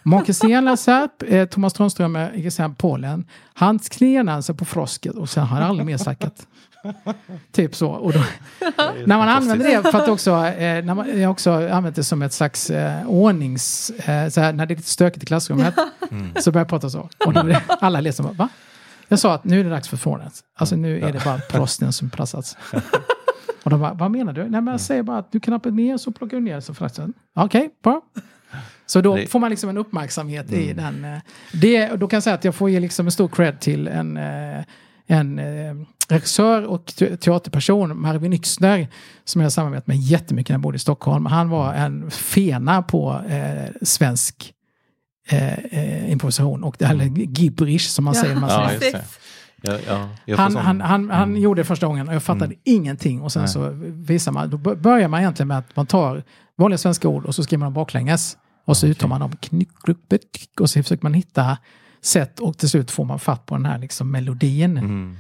[0.03, 3.27] Marcus Stenlassarp, eh, Thomas Strömström är i exempel Polen.
[3.55, 6.47] Han knenade alltså sig på frosket och sen har han aldrig mer snackat.
[7.53, 7.91] typ så.
[7.91, 8.19] Och då,
[9.07, 12.05] när man använder det för att också, eh, när man, jag har också använt det
[12.05, 13.91] som ett slags eh, ordnings...
[13.91, 15.75] Eh, så här, när det är lite stökigt i klassrummet
[16.41, 17.09] så börjar jag prata så.
[17.27, 18.49] Och då alla liksom, va?
[19.09, 20.41] Jag sa att nu är det dags för förordnat.
[20.57, 22.57] Alltså nu är det bara prosten som platsats.
[23.63, 24.43] Och de bara, vad menar du?
[24.43, 26.75] Nej men jag säger bara att du knappar ner så plockar du ner så.
[27.35, 28.01] Okej, bra.
[28.87, 31.05] Så då får man liksom en uppmärksamhet i den.
[31.05, 31.19] eh,
[31.53, 33.89] Det, och då kan jag säga att jag får ge liksom en stor cred till
[33.89, 34.65] en, eh,
[35.07, 38.89] en eh, regissör och te- teaterperson, Marvin Yxner,
[39.25, 41.27] som jag har samarbetat med jättemycket när jag bodde i Stockholm.
[41.27, 44.53] Han var en fena på eh, svensk
[45.29, 47.05] eh, eh, improvisation, och, eller
[47.39, 48.35] gibberish som man säger.
[48.37, 48.83] Man Ja, säger.
[48.83, 49.05] just det.
[49.87, 53.23] Ja, ja, får Han, han, han, han gjorde det första gången och jag fattade ingenting.
[53.23, 53.49] Och sen Nej.
[53.53, 56.23] så visar man, då bör- börjar man egentligen med att man tar
[56.57, 58.37] vanliga svenska ord och så skriver man dem baklänges.
[58.67, 59.33] Och så uttalar man dem
[60.61, 61.59] och så försöker man hitta
[62.03, 64.77] sätt och till slut får man fatt på den här liksom melodin.
[64.79, 65.17] Mm.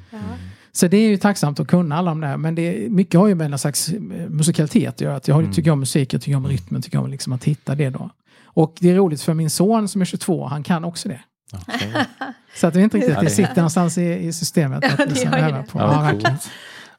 [0.76, 2.36] Så det är ju tacksamt att kunna alla de där.
[2.36, 5.16] Men det, mycket har ju med en slags eh, musikalitet att göra.
[5.16, 7.74] Att jag har- tycker om musik, jag tycker om rytmen, tycker om liksom att hitta
[7.74, 8.10] det då.
[8.44, 11.20] Och det är roligt för min son som är 22, han kan också det.
[11.52, 11.92] Okej.
[12.56, 14.84] Så att det är inte riktigt, det sitter någonstans i, i systemet.
[14.84, 15.62] att det liksom gör ju öva det.
[15.70, 15.78] på.
[15.78, 16.30] Ja, Ja, vad verkligen.
[16.30, 16.50] coolt.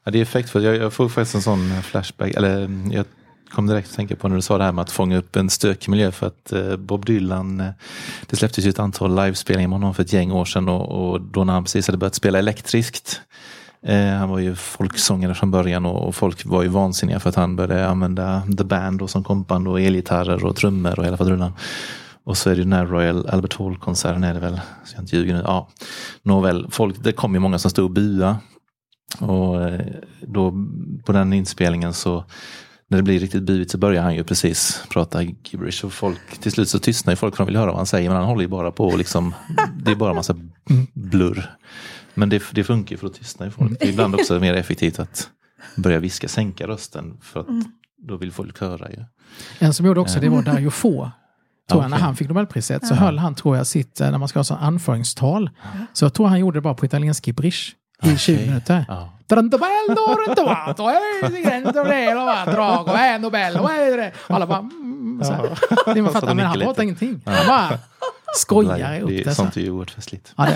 [0.04, 0.64] Ja, det är effektfullt.
[0.64, 2.34] Jag, jag får faktiskt en sån flashback.
[2.34, 3.04] Eller jag
[3.50, 5.50] kom direkt att tänka på när du sa det här med att fånga upp en
[5.50, 6.12] stökig miljö.
[6.12, 7.66] För att eh, Bob Dylan, eh,
[8.26, 10.68] det släpptes ju ett antal livespelningar med honom för ett gäng år sedan.
[10.68, 13.20] Och, och då när han precis hade börjat spela elektriskt.
[13.86, 17.36] Eh, han var ju folksångare från början och, och folk var ju vansinniga för att
[17.36, 21.52] han började använda The Band och som kompband och elgitarrer och trummor och hela faderullan.
[22.24, 25.16] Och så är det den här Royal Albert Hall-konserten är det väl, så jag inte
[25.16, 25.42] ljuger nu.
[25.44, 25.68] Ja,
[26.22, 28.36] nåväl, folk, det kom ju många som stod och bua.
[29.20, 29.86] Och eh,
[30.20, 30.54] då
[31.04, 32.24] på den inspelningen så
[32.88, 36.52] när det blir riktigt buigt så börjar han ju precis prata gibberish och folk till
[36.52, 38.42] slut så tystnar ju folk för de vill höra vad han säger men han håller
[38.42, 39.34] ju bara på och liksom
[39.84, 40.36] det är bara massa
[40.94, 41.56] blurr.
[42.16, 43.80] Men det, det funkar för att tystna ju folk.
[43.80, 45.30] Det är ibland också mer effektivt att
[45.76, 47.46] börja viska, sänka rösten för att
[47.98, 49.04] då vill folk höra ju.
[49.58, 51.10] En som gjorde också det var Dario Fo.
[51.70, 54.28] Tror jag, när han fick Nobelpriset så höll han, tror jag, sitt, eh, när man
[54.28, 55.50] ska ha sån anföringstal.
[55.92, 58.46] Så jag tror han gjorde det bara på italiensk gibberish i 20 Okej.
[58.46, 58.84] minuter.
[58.88, 59.12] Ja.
[63.66, 64.58] Eh, eh, eh, alla bara...
[64.58, 65.94] Mm, så här.
[65.94, 67.20] Det man fattar, men han pratar ingenting.
[67.24, 67.78] Han bara
[68.36, 69.24] skojar det upp det.
[69.24, 69.34] Så.
[69.34, 70.32] Sånt är ju oerhört festligt.
[70.36, 70.48] Ja,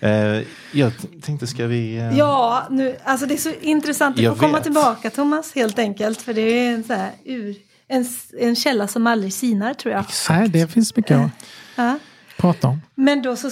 [0.00, 0.08] det.
[0.08, 1.96] Eh, jag tänkte, ska vi...
[1.96, 5.78] eh, Ja, nu, alltså det är så intressant att Jag få komma tillbaka Thomas helt
[5.78, 6.22] enkelt.
[6.22, 7.56] För det är en, så här, ur,
[7.88, 8.06] en,
[8.40, 10.04] en källa som aldrig sinar tror jag.
[10.30, 11.30] Nej, det finns mycket att
[11.76, 11.98] Ja.
[12.36, 12.80] prata om.
[12.94, 13.50] Men då, så,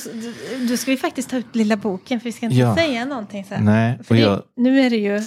[0.69, 2.77] då ska vi faktiskt ta ut lilla boken för vi ska inte Ja.
[2.77, 3.65] säga någonting sen.
[3.65, 5.23] Nej, För det, jag, Nu är det ju...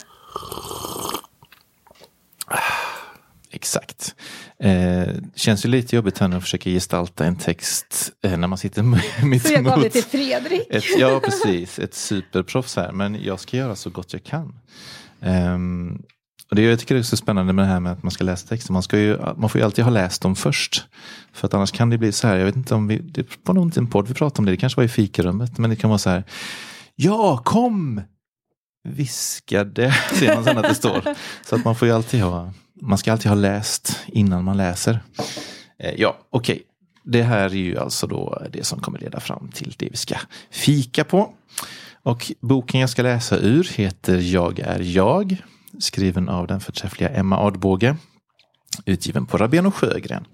[3.62, 4.16] Exakt.
[4.59, 8.57] Eh, känns ju lite jobbigt här nu att försöka gestalta en text eh, när man
[8.57, 8.84] sitter
[9.26, 9.93] mitt Så jag gav det emot.
[9.93, 10.68] till Fredrik.
[10.70, 11.80] Ett, ja, precis.
[11.80, 12.91] Ett superproffs här.
[12.91, 14.59] Men jag ska göra så gott jag kan.
[15.22, 16.01] Ehm,
[16.49, 18.24] och det, jag tycker det är så spännande med det här med att man ska
[18.24, 18.74] läsa texter.
[18.74, 20.86] Man, ska ju, man får ju alltid ha läst dem först.
[21.34, 22.38] För att annars kan det bli så här.
[22.38, 24.51] Jag vet inte om vi, det var nog inte en podd vi pratade om det.
[24.51, 25.57] Det kanske var i fikarummet.
[25.57, 26.24] Men det kan vara så här.
[26.95, 28.01] Ja, kom!
[28.84, 31.16] Viskade, ser man sen att det står.
[31.45, 34.99] Så att man får ju alltid ha, man ska alltid ha läst innan man läser.
[35.79, 36.63] Eh, ja, okej.
[37.03, 40.15] Det här är ju alltså då det som kommer leda fram till det vi ska
[40.49, 41.34] fika på.
[42.03, 45.38] Och boken jag ska läsa ur heter Jag är jag.
[45.79, 47.95] Skriven av den förträffliga Emma Adbåge.
[48.86, 50.25] Utgiven på Rabén och Sjögren.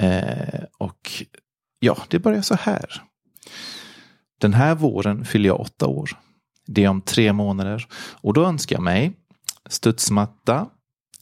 [0.00, 1.22] Eh, och
[1.78, 3.02] ja, det börjar så här.
[4.40, 6.10] Den här våren fyller jag åtta år.
[6.66, 7.86] Det är om tre månader.
[8.20, 9.12] Och då önskar jag mig
[9.68, 10.66] studsmatta,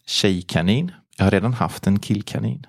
[0.07, 0.93] tjejkanin.
[1.17, 2.67] Jag har redan haft en killkanin.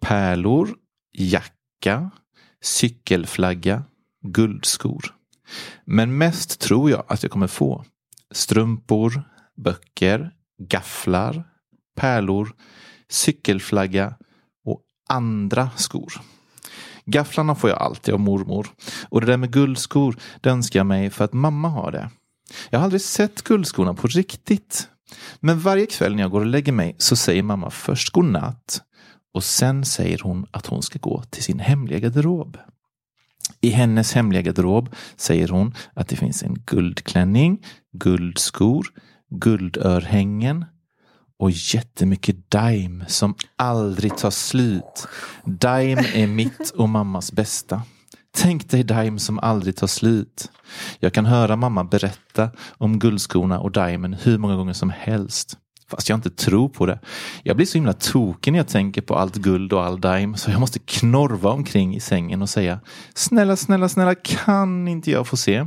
[0.00, 0.68] Pärlor,
[1.12, 2.10] jacka,
[2.62, 3.84] cykelflagga,
[4.22, 5.14] guldskor.
[5.84, 7.84] Men mest tror jag att jag kommer få
[8.30, 9.22] strumpor,
[9.56, 10.30] böcker,
[10.68, 11.44] gafflar,
[11.96, 12.52] pärlor,
[13.10, 14.14] cykelflagga
[14.64, 16.12] och andra skor.
[17.04, 18.68] Gafflarna får jag alltid av mormor.
[19.08, 22.10] Och det där med guldskor, det önskar jag mig för att mamma har det.
[22.70, 24.88] Jag har aldrig sett guldskorna på riktigt.
[25.40, 28.82] Men varje kväll när jag går och lägger mig så säger mamma först godnatt
[29.34, 32.58] och sen säger hon att hon ska gå till sin hemliga garderob.
[33.60, 38.86] I hennes hemliga garderob säger hon att det finns en guldklänning, guldskor,
[39.30, 40.64] guldörhängen
[41.38, 45.06] och jättemycket daim som aldrig tar slut.
[45.44, 47.82] Daim är mitt och mammas bästa.
[48.34, 50.50] Tänk dig daim som aldrig tar slut.
[50.98, 55.58] Jag kan höra mamma berätta om guldskorna och daimen hur många gånger som helst.
[55.88, 57.00] Fast jag inte tror på det.
[57.42, 60.50] Jag blir så himla tokig när jag tänker på allt guld och all daim så
[60.50, 62.80] jag måste knorva omkring i sängen och säga
[63.14, 65.66] Snälla, snälla, snälla, kan inte jag få se?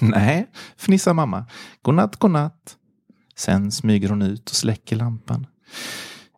[0.00, 0.46] Nej,
[0.76, 1.44] fnissar mamma.
[1.82, 2.76] Godnatt, godnatt.
[3.36, 5.46] Sen smyger hon ut och släcker lampan.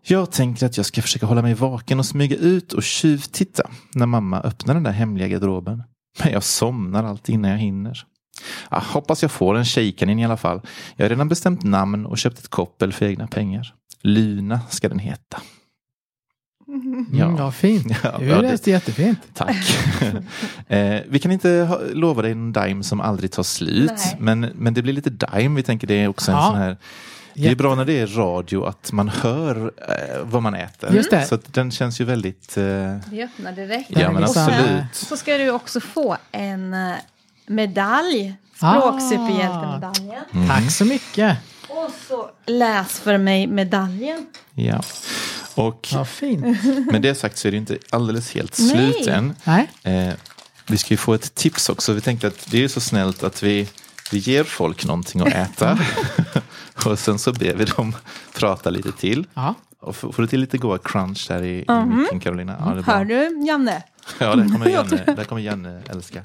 [0.03, 4.07] Jag tänker att jag ska försöka hålla mig vaken och smyga ut och tjuvtitta när
[4.07, 5.83] mamma öppnar den där hemliga garderoben.
[6.23, 8.03] Men jag somnar alltid innan jag hinner.
[8.69, 10.61] Ah, hoppas jag får en tjejkanin i alla fall.
[10.97, 13.75] Jag har redan bestämt namn och köpt ett koppel för egna pengar.
[14.03, 15.41] Luna ska den heta.
[17.13, 17.87] Ja, mm, ja fint.
[18.03, 19.19] Ja, du ja, det- läste jättefint.
[19.35, 19.57] Tack.
[20.69, 23.91] eh, vi kan inte ha, lova dig en dime som aldrig tar slut.
[23.97, 24.17] Nej.
[24.21, 25.57] Men, men det blir lite dime.
[25.57, 26.47] Vi tänker det är också en Ja.
[26.47, 26.77] sån här
[27.43, 30.95] det är bra när det är radio att man hör eh, vad man äter.
[30.95, 31.27] Just det.
[31.27, 32.57] Så att den känns ju väldigt...
[32.57, 32.65] Eh,
[33.11, 33.91] Vi öppnar direkt.
[33.91, 34.85] ja men absolut.
[34.93, 36.95] Så ska du också få en eh,
[37.47, 38.35] medalj.
[38.61, 38.81] Ah.
[38.81, 40.49] Språksuperhjältemedaljen.
[40.49, 41.37] Tack så mycket.
[41.69, 44.27] Och så läs för mig medaljen.
[44.55, 44.83] Ja.
[45.55, 46.65] Och Ja, fint.
[46.93, 48.93] med det sagt så är det inte alldeles helt Nej.
[48.93, 49.35] slut än.
[49.45, 50.15] Nej, Eh,
[50.67, 51.93] vi ska ju få ett tips också.
[51.93, 53.69] Vi tänkte att det är så snällt att vi,
[54.13, 55.79] vi ger folk någonting att äta.
[56.87, 57.93] och sen så ber vi dem
[58.35, 59.27] prata lite till.
[59.35, 59.55] ja.
[59.81, 62.57] Och får får du till lite goa crunch där i, i micken Carolina?
[62.59, 62.95] Ja, det är bra.
[62.95, 63.83] Hör du Janne?
[64.19, 66.25] Ja, det kommer Janne, det kommer Janne älska.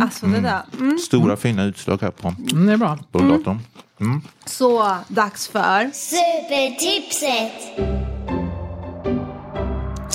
[0.00, 0.62] Alltså det där.
[0.80, 0.98] Mm.
[0.98, 2.98] Stora fina utslag här på, Mm, det är bra.
[3.12, 3.60] på datorn.
[4.00, 4.20] Mm.
[4.46, 7.52] Så dags för Supertipset!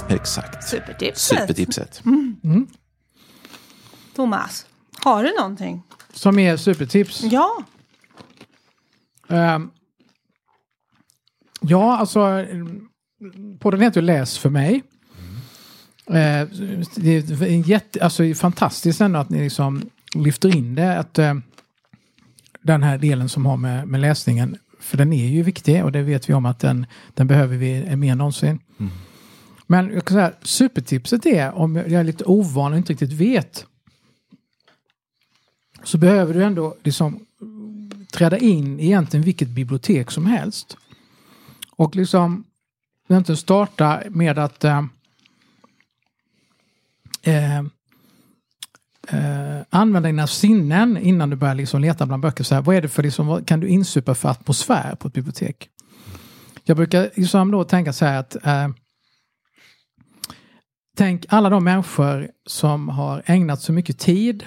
[0.10, 0.70] Exakt.
[0.70, 1.40] supertipset.
[1.40, 2.02] Supertipset.
[4.16, 4.66] Thomas,
[5.04, 5.82] har du någonting?
[6.14, 7.24] Som är supertips.
[7.24, 7.58] Ja.
[9.30, 9.70] Ehm,
[11.62, 12.20] ja, alltså.
[12.20, 12.90] mm,
[13.60, 14.84] Podden heter ju Läs för mig.
[16.08, 16.48] Eh,
[16.96, 21.00] det är en jätte, alltså fantastiskt ändå att ni liksom lyfter in det.
[21.00, 21.34] Att, eh,
[22.62, 24.58] den här delen som har med, med läsningen.
[24.80, 27.96] För den är ju viktig och det vet vi om att den, den behöver vi
[27.96, 28.60] mer än någonsin.
[29.68, 33.66] Men jag kan säga, supertipset är om jag är lite ovan och inte riktigt vet.
[35.84, 37.26] Så behöver du ändå liksom
[38.12, 40.78] träda in i egentligen vilket bibliotek som helst.
[41.76, 42.44] Och liksom
[43.10, 44.84] egentligen starta med att eh,
[47.24, 47.60] eh,
[49.08, 52.44] eh, använda dina sinnen innan du börjar liksom leta bland böcker.
[52.44, 55.14] Så här, vad är det för, liksom, vad kan du insupa för atmosfär på ett
[55.14, 55.70] bibliotek?
[56.64, 58.68] Jag brukar liksom då tänka så här att eh,
[61.00, 64.46] Tänk alla de människor som har ägnat så mycket tid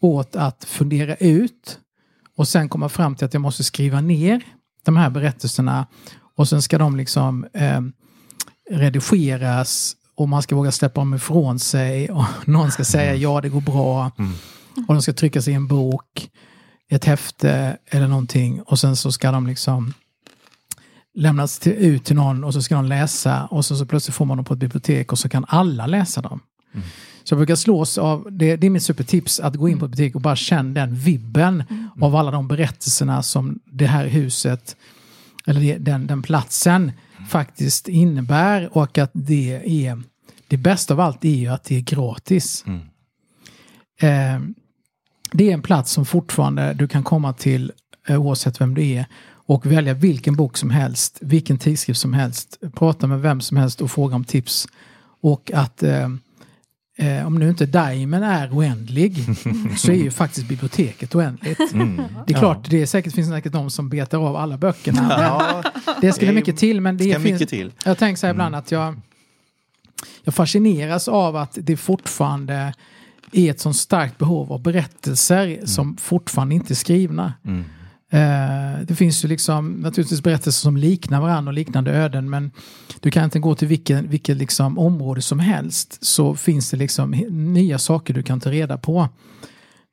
[0.00, 1.80] åt att fundera ut
[2.36, 4.42] och sen komma fram till att jag måste skriva ner
[4.84, 5.86] de här berättelserna.
[6.36, 7.80] Och sen ska de liksom eh,
[8.70, 12.10] redigeras och man ska våga släppa dem ifrån sig.
[12.10, 14.10] Och någon ska säga ja det går bra.
[14.88, 16.30] Och de ska tryckas i en bok,
[16.88, 18.62] ett häfte eller någonting.
[18.62, 19.94] Och sen så ska de liksom
[21.14, 23.46] lämnas till, ut till någon och så ska någon läsa.
[23.46, 26.20] Och så, så plötsligt får man dem på ett bibliotek och så kan alla läsa
[26.20, 26.40] dem.
[27.24, 29.90] Så jag brukar slås av, det, det är mitt supertips, att gå in på ett
[29.90, 31.64] bibliotek och bara känna den vibben
[32.00, 34.76] av alla de berättelserna som det här huset,
[35.46, 36.92] eller den, den platsen
[37.28, 40.02] faktiskt innebär och att det är,
[40.48, 42.64] det bästa av allt är ju att det är gratis.
[44.00, 44.40] Eh,
[45.32, 47.72] det är en plats som fortfarande du kan komma till
[48.08, 49.06] eh, oavsett vem du är
[49.46, 53.80] och välja vilken bok som helst, vilken tidskrift som helst, prata med vem som helst
[53.80, 54.66] och fråga om tips.
[55.20, 56.08] Och att eh,
[56.96, 59.16] eh, om nu inte Diamond är oändlig
[59.76, 61.58] så är ju faktiskt biblioteket oändligt.
[62.26, 65.16] Det är klart, det är säkert, finns säkert de som betar av alla böckerna.
[65.18, 65.62] Ja,
[66.00, 67.48] Det ska Det mycket till men det finns...
[67.48, 67.72] till.
[67.84, 69.00] Jag tänker så här ibland att jag,
[70.24, 72.74] jag fascineras av att det fortfarande
[73.32, 77.32] är ett sånt starkt behov av berättelser som fortfarande inte är skrivna.
[77.44, 77.60] Eh,
[78.14, 82.50] Eh, det finns ju liksom naturligtvis berättelser som liknar varandra och liknande öden men
[83.00, 87.10] du kan inte gå till vilket, vilket liksom område som helst så finns det liksom
[87.30, 89.08] nya saker du kan ta reda på.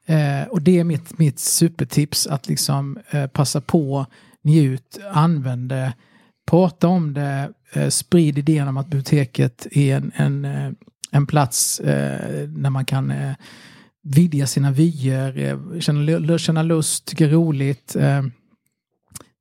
[0.05, 4.05] Eh, och det är mitt, mitt supertips att liksom eh, passa på,
[4.41, 5.93] njut, använd det,
[6.49, 10.71] prata om det, eh, sprid idén om att biblioteket är en, en, eh,
[11.11, 13.13] en plats eh, när där man kan
[14.03, 17.95] vidga sina vyer, eh, känna, känna lust, tycka roligt.
[17.95, 18.23] Eh,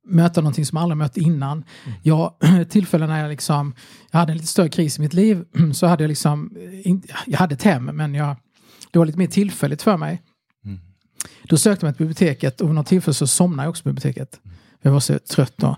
[0.08, 1.64] möta någonting som jag aldrig mött innan.
[2.02, 2.34] Jag,
[2.68, 3.74] tillfällen när jag liksom,
[4.10, 5.44] jag hade en lite större kris i mitt liv,
[5.74, 6.96] så hade jag liksom, eh,
[7.26, 8.36] jag hade ett hem, men jag,
[8.90, 10.22] det var lite mer tillfälligt för mig.
[11.42, 13.88] Då sökte jag mig till biblioteket och vid något tillfälle så somnade jag också på
[13.88, 14.40] biblioteket.
[14.82, 15.76] Jag var så trött då.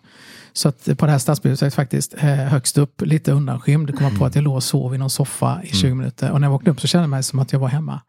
[0.53, 4.25] Så att på det här stadsbiblioteket faktiskt, eh, högst upp, lite undanskymd, kom jag på
[4.25, 6.31] att jag låg och sov i någon soffa i 20 minuter.
[6.33, 8.01] Och när jag vaknade upp så kände jag mig som att jag var hemma.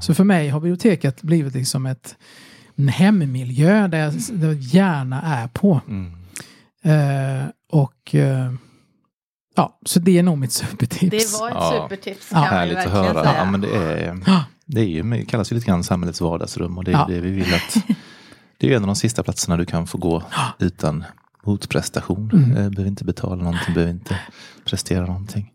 [0.00, 2.16] Så för mig har biblioteket blivit liksom ett,
[2.76, 5.80] en hemmiljö där jag, där jag gärna är på.
[6.84, 8.52] Eh, och eh,
[9.56, 11.32] ja, så det är nog mitt supertips.
[11.34, 11.82] Det var ett Ja.
[11.88, 13.24] supertips Ja, kan man ju Härligt att verkligen höra.
[13.24, 13.36] säga.
[13.38, 14.44] Ja, men det, är, Ja.
[14.66, 17.06] det är ju, det kallas ju lite grann samhällets vardagsrum och det är Ja.
[17.08, 17.76] det vi vill att
[18.58, 20.22] det är en av de sista platserna du kan få gå
[20.58, 21.04] utan
[21.44, 22.30] motprestation.
[22.34, 22.50] Mm.
[22.50, 24.18] Eh, behöver inte betala någonting, behöver inte
[24.64, 25.52] prestera någonting.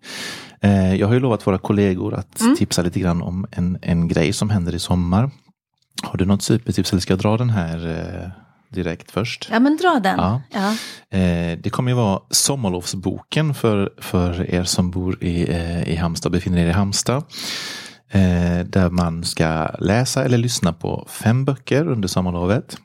[0.62, 2.56] Eh, jag har ju lovat våra kollegor att Mm.
[2.56, 5.32] tipsa lite grann om en, en grej som händer i sommar.
[6.04, 7.88] Har du något supertips eller ska jag dra den här
[8.24, 8.30] eh,
[8.76, 9.48] direkt först?
[9.52, 10.18] Ja men dra den.
[10.20, 10.42] Ja.
[10.52, 10.72] Ja.
[11.20, 15.48] Eh, det kommer ju vara sommarlovsboken för, för er som bor i,
[15.88, 17.24] i Halmstad, befinner er i Halmstad.
[18.66, 22.78] Där man ska läsa eller lyssna på fem böcker under sommarlovet.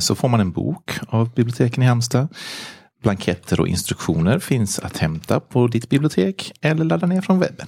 [0.00, 2.28] Så får man en bok av biblioteken i Halmstad.
[3.02, 7.66] Blanketter och instruktioner finns att hämta på ditt bibliotek eller ladda ner från webben.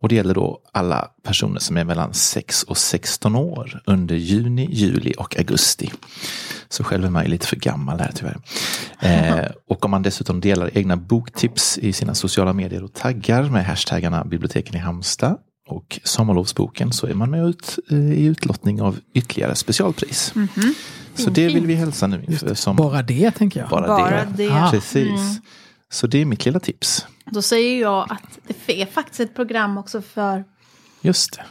[0.00, 4.68] Och det gäller då alla personer som är mellan 6 och 16 år under juni,
[4.70, 5.92] juli och augusti.
[6.68, 8.38] Så själv är man ju lite för gammal här tyvärr.
[9.00, 13.66] Eh, och om man dessutom delar egna boktips i sina sociala medier och taggar med
[13.66, 15.36] hashtaggarna biblioteken i Halmstad
[15.68, 20.34] och sommarlovsboken så är man med ut eh, i utlottning av ytterligare specialpris.
[21.16, 22.76] Så det vill vi hälsa nu sommaren.
[22.90, 23.68] Bara det tänker jag.
[23.68, 24.32] Bara, Bara det.
[24.36, 24.46] det.
[24.50, 24.70] Mm.
[24.70, 25.40] Precis.
[25.88, 27.06] Så det är mitt lilla tips.
[27.30, 30.44] Då säger jag att det är faktiskt ett program också för
[31.00, 31.44] Just det.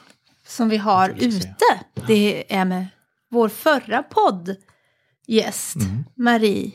[0.47, 1.26] som vi har se.
[1.26, 1.55] ute.
[2.07, 2.88] Det är med
[3.32, 5.76] vår förra poddgäst
[6.16, 6.72] Marie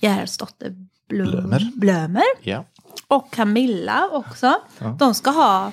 [0.00, 0.74] Gerhardsdotter
[1.08, 1.70] Blom, Blömer.
[1.74, 2.64] Blömer Ja.
[3.08, 4.54] och Camilla också.
[4.78, 4.96] Ja.
[4.98, 5.72] De ska ha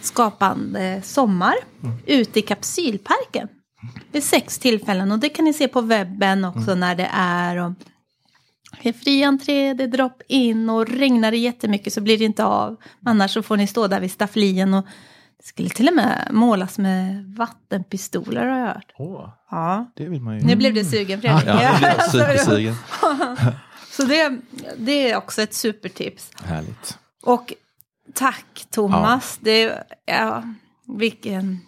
[0.00, 1.54] skapande sommar
[2.06, 3.48] ute i kapsylparken.
[4.12, 7.56] Vid sex tillfällen och det kan ni se på webben också när det är.
[7.56, 7.72] Och
[8.82, 12.24] det är fri entré, det är drop in och regnar det jättemycket så blir det
[12.24, 12.76] inte av.
[13.06, 14.84] Annars så får ni stå där vid stafflien och
[15.38, 18.92] det skulle till och med målas med vattenpistoler har jag hört.
[18.98, 19.92] Åh, Ja.
[19.96, 20.46] det vill man ju.
[20.46, 21.44] Nu blev du sugen Fredrik.
[21.46, 22.74] Ja, blir jag så, supersugen.
[23.90, 24.38] så det,
[24.76, 26.30] det är också ett supertips.
[26.44, 26.98] Härligt.
[27.22, 27.52] Och
[28.14, 29.38] tack Thomas.
[29.42, 30.42] Det, ja,
[30.98, 31.60] vilken,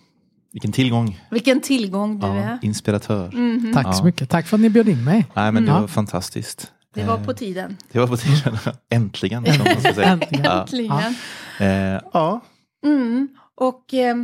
[0.57, 1.20] Vilken tillgång.
[1.30, 2.59] vilken tillgång du Ja, är.
[2.62, 3.30] inspiratör.
[3.74, 3.92] Tack Ja.
[3.92, 4.30] så mycket.
[4.30, 5.26] Tack för att ni bjöd in mig.
[5.34, 6.72] Nej men det var fantastiskt.
[6.94, 7.76] Det var på tiden.
[7.92, 8.59] Det var på tiden.
[8.90, 9.46] Äntligen.
[9.46, 10.20] Äntligen.
[10.44, 10.62] Ja.
[10.62, 11.14] Äntligen.
[11.61, 12.40] Eh, ja.
[12.86, 13.28] Mm.
[13.57, 14.16] Och eh,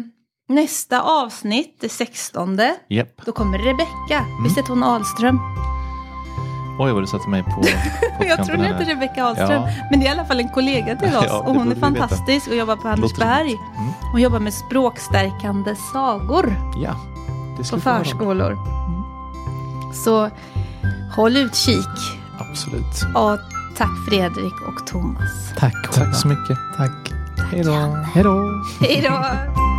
[0.49, 3.22] nästa avsnitt, det sextonde, Japp.
[3.26, 4.24] då kommer Rebecka.
[4.45, 5.39] Visst heter hon Ahlström?
[6.79, 7.51] Oj, vad du satte mig på,
[8.18, 9.51] på Jag tror det heter Rebecka Ahlström.
[9.62, 9.68] Ja.
[9.91, 11.25] Men det är i alla fall en kollega till oss.
[11.29, 13.53] Ja, och hon är fantastisk och jobbar på Andersberg.
[13.53, 13.93] Mm.
[14.12, 16.57] Hon jobbar med språkstärkande sagor.
[16.77, 16.97] Ja,
[17.57, 18.53] det på förskolor.
[18.53, 19.93] Mm.
[19.93, 20.31] Så
[21.16, 22.18] håll utkik.
[22.39, 23.03] Absolut.
[23.14, 23.39] Och
[23.77, 25.53] tack Fredrik och Thomas.
[25.59, 25.93] Tack.
[25.93, 26.59] Tack så mycket.
[26.77, 27.12] Tack.
[27.51, 27.73] Hej då.
[28.14, 28.62] Hej då.
[28.81, 29.25] Hej då.